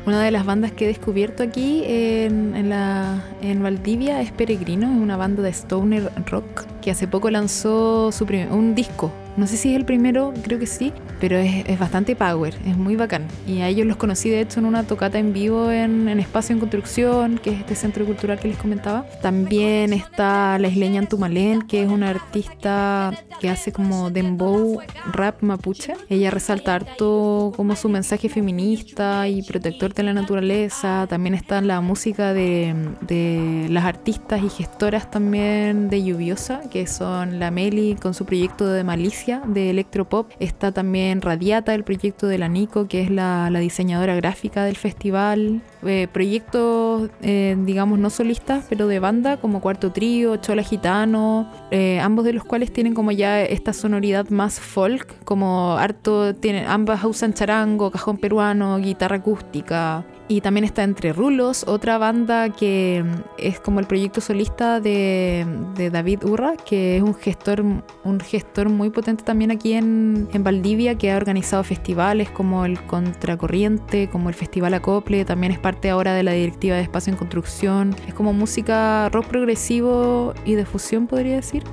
Una 0.06 0.24
de 0.24 0.32
las 0.32 0.44
bandas 0.44 0.72
que 0.72 0.86
he 0.86 0.88
descubierto 0.88 1.44
aquí 1.44 1.84
en, 1.86 2.56
en 2.56 2.70
la, 2.70 3.24
en 3.42 3.62
Valdivia 3.62 4.22
es 4.22 4.32
Peregrino, 4.32 4.92
es 4.92 4.98
una 4.98 5.18
banda 5.18 5.44
de 5.44 5.50
stoner 5.50 6.12
rock 6.26 6.65
que 6.89 6.93
hace 6.93 7.08
poco 7.08 7.30
lanzó 7.30 8.12
su 8.12 8.25
prim- 8.25 8.52
un 8.52 8.73
disco. 8.73 9.12
No 9.39 9.47
sé 9.47 9.56
si 9.56 9.69
es 9.69 9.78
el 9.78 9.86
primero, 9.86 10.34
creo 10.43 10.60
que 10.60 10.67
sí, 10.67 10.91
pero 11.21 11.38
es, 11.38 11.63
es 11.65 11.80
bastante 11.80 12.13
power, 12.13 12.54
es 12.65 12.75
muy 12.75 12.97
bacán. 12.97 13.25
Y 13.47 13.62
a 13.62 13.69
ellos 13.69 13.88
los 13.88 13.95
conocí 13.95 14.30
de 14.30 14.41
hecho 14.41 14.60
en 14.60 14.65
una 14.65 14.84
tocata 14.84 15.17
en 15.17 15.32
vivo 15.32 15.71
en, 15.71 16.10
en 16.10 16.19
Espacio 16.19 16.52
en 16.52 16.60
Construcción, 16.60 17.38
que 17.38 17.52
es 17.52 17.60
este 17.62 17.75
centro 17.75 18.06
cultural 18.06 18.38
que 18.38 18.49
les 18.49 18.58
comentaba. 18.58 19.06
También 19.21 19.93
está 19.93 20.60
la 20.60 20.67
isleña 20.67 20.99
Antumalén, 20.99 21.62
que 21.62 21.84
es 21.84 21.89
una 21.89 22.10
artista 22.10 23.13
que 23.39 23.49
hace 23.49 23.71
como 23.71 24.10
dembow 24.10 24.82
rap 25.13 25.41
mapuche. 25.41 25.93
Ella 26.10 26.32
resalta 26.32 26.75
harto 26.75 27.54
como 27.56 27.78
su 27.78 27.88
mensaje 27.88 28.28
feminista 28.28 29.30
y 29.30 29.41
protector 29.43 29.93
de 29.93 30.04
la 30.04 30.12
naturaleza. 30.12 31.08
También 31.08 31.34
está 31.34 31.62
la 31.62 31.80
música 31.80 32.34
de, 32.34 32.75
de 32.99 33.67
las 33.69 33.86
artistas 33.86 34.43
y 34.43 34.49
gestoras 34.49 35.10
también 35.10 35.89
de 35.89 36.04
Lluviosa, 36.04 36.63
que 36.69 36.88
son 36.88 37.39
la 37.39 37.52
Meli 37.52 37.95
con 37.95 38.13
su 38.13 38.25
proyecto 38.25 38.67
de 38.67 38.84
Malicia 38.84 39.29
de 39.38 39.70
electropop. 39.70 40.32
Está 40.39 40.72
también 40.72 41.22
Radiata, 41.22 41.76
el 41.76 41.84
proyecto 41.84 42.28
de 42.28 42.38
la 42.38 42.48
Nico, 42.48 42.88
que 42.88 43.02
es 43.02 43.12
la, 43.12 43.50
diseñadora 43.60 44.15
gráfica 44.15 44.63
del 44.63 44.76
festival. 44.76 45.62
Eh, 45.86 46.08
proyectos, 46.12 47.10
eh, 47.22 47.56
digamos, 47.60 48.00
no 48.00 48.10
solistas, 48.10 48.65
pero 48.70 48.88
de 48.88 49.00
banda, 49.00 49.38
como 49.38 49.62
Cuarto 49.62 49.92
Trío, 49.92 50.38
Chola 50.38 50.63
Gitano, 50.63 51.52
eh, 51.72 52.00
ambos 52.00 52.26
de 52.26 52.34
los 52.34 52.44
cuales 52.44 52.74
tienen 52.74 52.94
como 52.94 53.12
ya 53.12 53.42
esta 53.42 53.74
sonoridad 53.74 54.30
más 54.30 54.60
folk, 54.60 55.24
como 55.24 55.78
harto, 55.78 56.34
tienen, 56.36 56.65
ambas 56.65 57.04
usan 57.04 57.34
charango, 57.34 57.92
cajón 57.92 58.18
peruano, 58.18 58.78
guitarra 58.78 59.18
acústica. 59.18 60.04
Y 60.32 60.42
también 60.42 60.63
está 60.63 60.84
Entre 60.84 61.12
Rulos, 61.12 61.65
otra 61.68 61.98
banda 61.98 62.50
que 62.50 63.04
mm, 63.04 63.22
es 63.39 63.60
como 63.60 63.80
el 63.80 63.88
proyecto 63.88 64.22
solista 64.22 64.80
de, 64.80 65.44
David 65.92 66.24
Urra, 66.24 66.54
que 66.56 66.98
es 66.98 67.02
un 67.02 67.15
gestor, 67.15 67.63
un 68.04 68.20
gestor 68.20 68.70
muy 68.70 68.92
potente 68.92 69.24
también 69.24 69.50
aquí 69.50 69.74
en, 69.74 70.30
en 70.32 70.44
Valdivia, 70.44 70.96
que 71.00 71.12
ha 71.12 71.18
organizado 71.18 71.63
festivales 71.63 72.30
como 72.30 72.63
el 72.63 72.80
Contracorriente, 72.86 74.08
como 74.08 74.30
el 74.30 74.36
Festival 74.36 74.76
Acople, 74.76 75.26
también 75.26 75.52
es 75.52 75.58
parte 75.58 75.89
ahora 75.89 76.13
de 76.13 76.22
la 76.22 76.34
directiva 76.34 76.76
de 76.76 76.84
Espacio 76.84 77.12
en 77.12 77.18
Construcción. 77.18 77.96
Es 78.08 78.13
como 78.13 78.32
música 78.32 79.10
rock 79.10 79.26
progresivo 79.26 80.36
y 80.46 80.54
de 80.54 80.65
fusión, 80.68 81.08
podría 81.08 81.38
decir. 81.38 81.63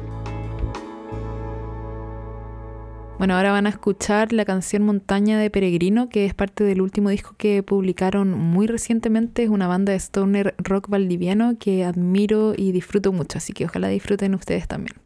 Bueno, 3.19 3.35
ahora 3.35 3.51
van 3.51 3.67
a 3.67 3.71
escuchar 3.71 4.35
la 4.35 4.45
canción 4.45 4.83
Montaña 4.83 5.39
de 5.39 5.49
Peregrino, 5.49 6.11
que 6.11 6.27
es 6.27 6.35
parte 6.35 6.65
del 6.65 6.83
último 6.83 7.09
disco 7.09 7.35
que 7.39 7.63
publicaron 7.63 8.33
muy 8.33 8.67
recientemente. 8.67 9.43
Es 9.43 9.49
una 9.49 9.67
banda 9.67 9.93
de 9.93 9.99
stoner 9.99 10.55
rock 10.59 10.91
valdiviano 10.91 11.57
que 11.59 11.85
admiro 11.85 12.53
y 12.55 12.73
disfruto 12.73 13.13
mucho, 13.13 13.39
así 13.39 13.55
que 13.55 13.65
ojalá 13.65 13.89
disfruten 13.89 14.35
ustedes 14.35 14.69
también. 14.69 14.97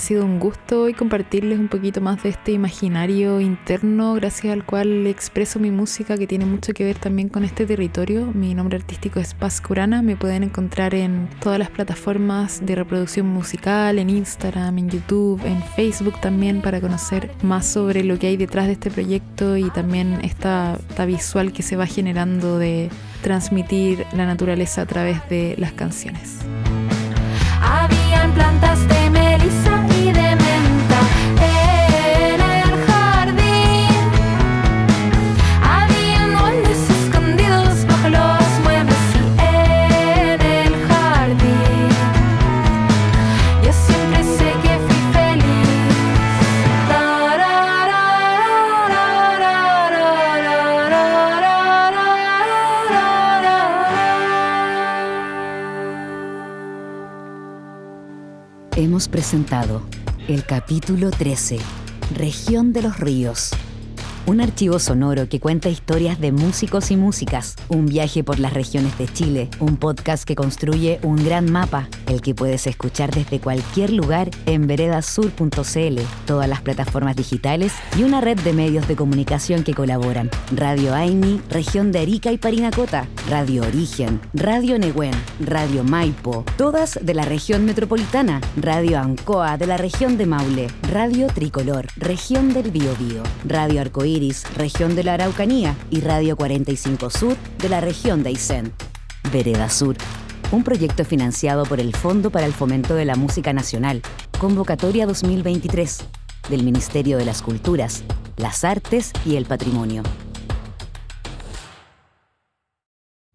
Sido 0.00 0.24
un 0.24 0.40
gusto 0.40 0.82
hoy 0.82 0.94
compartirles 0.94 1.58
un 1.58 1.68
poquito 1.68 2.00
más 2.00 2.22
de 2.22 2.30
este 2.30 2.52
imaginario 2.52 3.40
interno 3.40 4.14
gracias 4.14 4.52
al 4.52 4.64
cual 4.64 5.06
expreso 5.06 5.58
mi 5.60 5.70
música 5.70 6.16
que 6.16 6.26
tiene 6.26 6.46
mucho 6.46 6.72
que 6.72 6.84
ver 6.84 6.96
también 6.96 7.28
con 7.28 7.44
este 7.44 7.66
territorio. 7.66 8.26
Mi 8.32 8.54
nombre 8.54 8.78
artístico 8.78 9.20
es 9.20 9.34
Paz 9.34 9.60
Curana, 9.60 10.00
me 10.00 10.16
pueden 10.16 10.42
encontrar 10.42 10.94
en 10.94 11.28
todas 11.40 11.58
las 11.58 11.70
plataformas 11.70 12.64
de 12.64 12.76
reproducción 12.76 13.26
musical, 13.26 13.98
en 13.98 14.08
Instagram, 14.08 14.78
en 14.78 14.88
YouTube, 14.88 15.44
en 15.44 15.62
Facebook 15.76 16.18
también 16.20 16.62
para 16.62 16.80
conocer 16.80 17.30
más 17.42 17.66
sobre 17.66 18.02
lo 18.02 18.18
que 18.18 18.28
hay 18.28 18.36
detrás 18.38 18.66
de 18.66 18.72
este 18.72 18.90
proyecto 18.90 19.58
y 19.58 19.70
también 19.70 20.18
esta, 20.22 20.78
esta 20.88 21.04
visual 21.04 21.52
que 21.52 21.62
se 21.62 21.76
va 21.76 21.86
generando 21.86 22.58
de 22.58 22.88
transmitir 23.22 24.06
la 24.14 24.24
naturaleza 24.24 24.82
a 24.82 24.86
través 24.86 25.28
de 25.28 25.56
las 25.58 25.72
canciones. 25.72 26.38
Habían 27.60 28.32
plantas 28.32 28.88
de 28.88 28.99
el 60.26 60.44
capítulo 60.44 61.10
13, 61.10 61.58
Región 62.16 62.72
de 62.72 62.82
los 62.82 62.98
Ríos. 62.98 63.50
Un 64.26 64.40
archivo 64.40 64.80
sonoro 64.80 65.28
que 65.28 65.38
cuenta 65.38 65.68
historias 65.68 66.20
de 66.20 66.32
músicos 66.32 66.90
y 66.90 66.96
músicas, 66.96 67.54
un 67.68 67.86
viaje 67.86 68.24
por 68.24 68.40
las 68.40 68.52
regiones 68.52 68.98
de 68.98 69.06
Chile, 69.06 69.48
un 69.60 69.76
podcast 69.76 70.24
que 70.24 70.34
construye 70.34 70.98
un 71.04 71.24
gran 71.24 71.48
mapa, 71.48 71.88
el 72.10 72.20
que 72.20 72.34
puedes 72.34 72.66
escuchar 72.66 73.10
desde 73.10 73.40
cualquier 73.40 73.92
lugar 73.92 74.30
en 74.46 74.66
veredasur.cl, 74.66 76.00
todas 76.26 76.48
las 76.48 76.60
plataformas 76.60 77.16
digitales 77.16 77.72
y 77.96 78.02
una 78.02 78.20
red 78.20 78.38
de 78.40 78.52
medios 78.52 78.86
de 78.88 78.96
comunicación 78.96 79.64
que 79.64 79.74
colaboran. 79.74 80.30
Radio 80.54 80.94
Aini, 80.94 81.40
región 81.48 81.92
de 81.92 82.00
Arica 82.00 82.32
y 82.32 82.38
Parinacota, 82.38 83.06
Radio 83.28 83.62
Origen, 83.62 84.20
Radio 84.34 84.78
Nehuen, 84.78 85.14
Radio 85.40 85.84
Maipo, 85.84 86.44
todas 86.56 86.98
de 87.00 87.14
la 87.14 87.24
región 87.24 87.64
metropolitana, 87.64 88.40
Radio 88.56 88.98
Ancoa 88.98 89.56
de 89.56 89.66
la 89.66 89.76
región 89.76 90.18
de 90.18 90.26
Maule, 90.26 90.66
Radio 90.90 91.28
Tricolor, 91.28 91.86
región 91.96 92.52
del 92.52 92.70
Biobío, 92.70 93.22
Radio 93.44 93.80
Arcoíris, 93.80 94.44
región 94.56 94.94
de 94.94 95.04
la 95.04 95.14
Araucanía. 95.14 95.74
Y 95.90 96.00
Radio 96.00 96.36
45 96.36 97.10
Sur 97.10 97.36
de 97.58 97.68
la 97.68 97.80
región 97.80 98.22
de 98.22 98.30
Aysén. 98.30 98.72
Vereda 99.32 99.68
Sur, 99.68 99.96
un 100.52 100.64
proyecto 100.64 101.04
financiado 101.04 101.64
por 101.64 101.80
el 101.80 101.94
Fondo 101.94 102.30
para 102.30 102.46
el 102.46 102.52
Fomento 102.52 102.94
de 102.94 103.04
la 103.04 103.14
Música 103.14 103.52
Nacional, 103.52 104.02
Convocatoria 104.38 105.06
2023, 105.06 106.04
del 106.48 106.64
Ministerio 106.64 107.18
de 107.18 107.24
las 107.24 107.42
Culturas, 107.42 108.02
las 108.36 108.64
Artes 108.64 109.12
y 109.24 109.36
el 109.36 109.44
Patrimonio. 109.44 110.02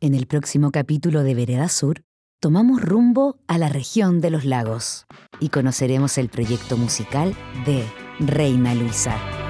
En 0.02 0.14
el 0.14 0.28
próximo 0.28 0.72
capítulo 0.72 1.24
de 1.24 1.36
Vereda 1.36 1.70
Sur, 1.70 2.04
tomamos 2.42 2.82
rumbo 2.82 3.38
a 3.48 3.58
la 3.58 3.70
región 3.70 4.20
de 4.20 4.30
los 4.30 4.44
lagos 4.44 5.06
y 5.40 5.50
conoceremos 5.50 6.18
el 6.18 6.30
proyecto 6.30 6.78
musical 6.78 7.34
de 7.66 7.84
Reina 8.20 8.76
Luisa. 8.76 9.45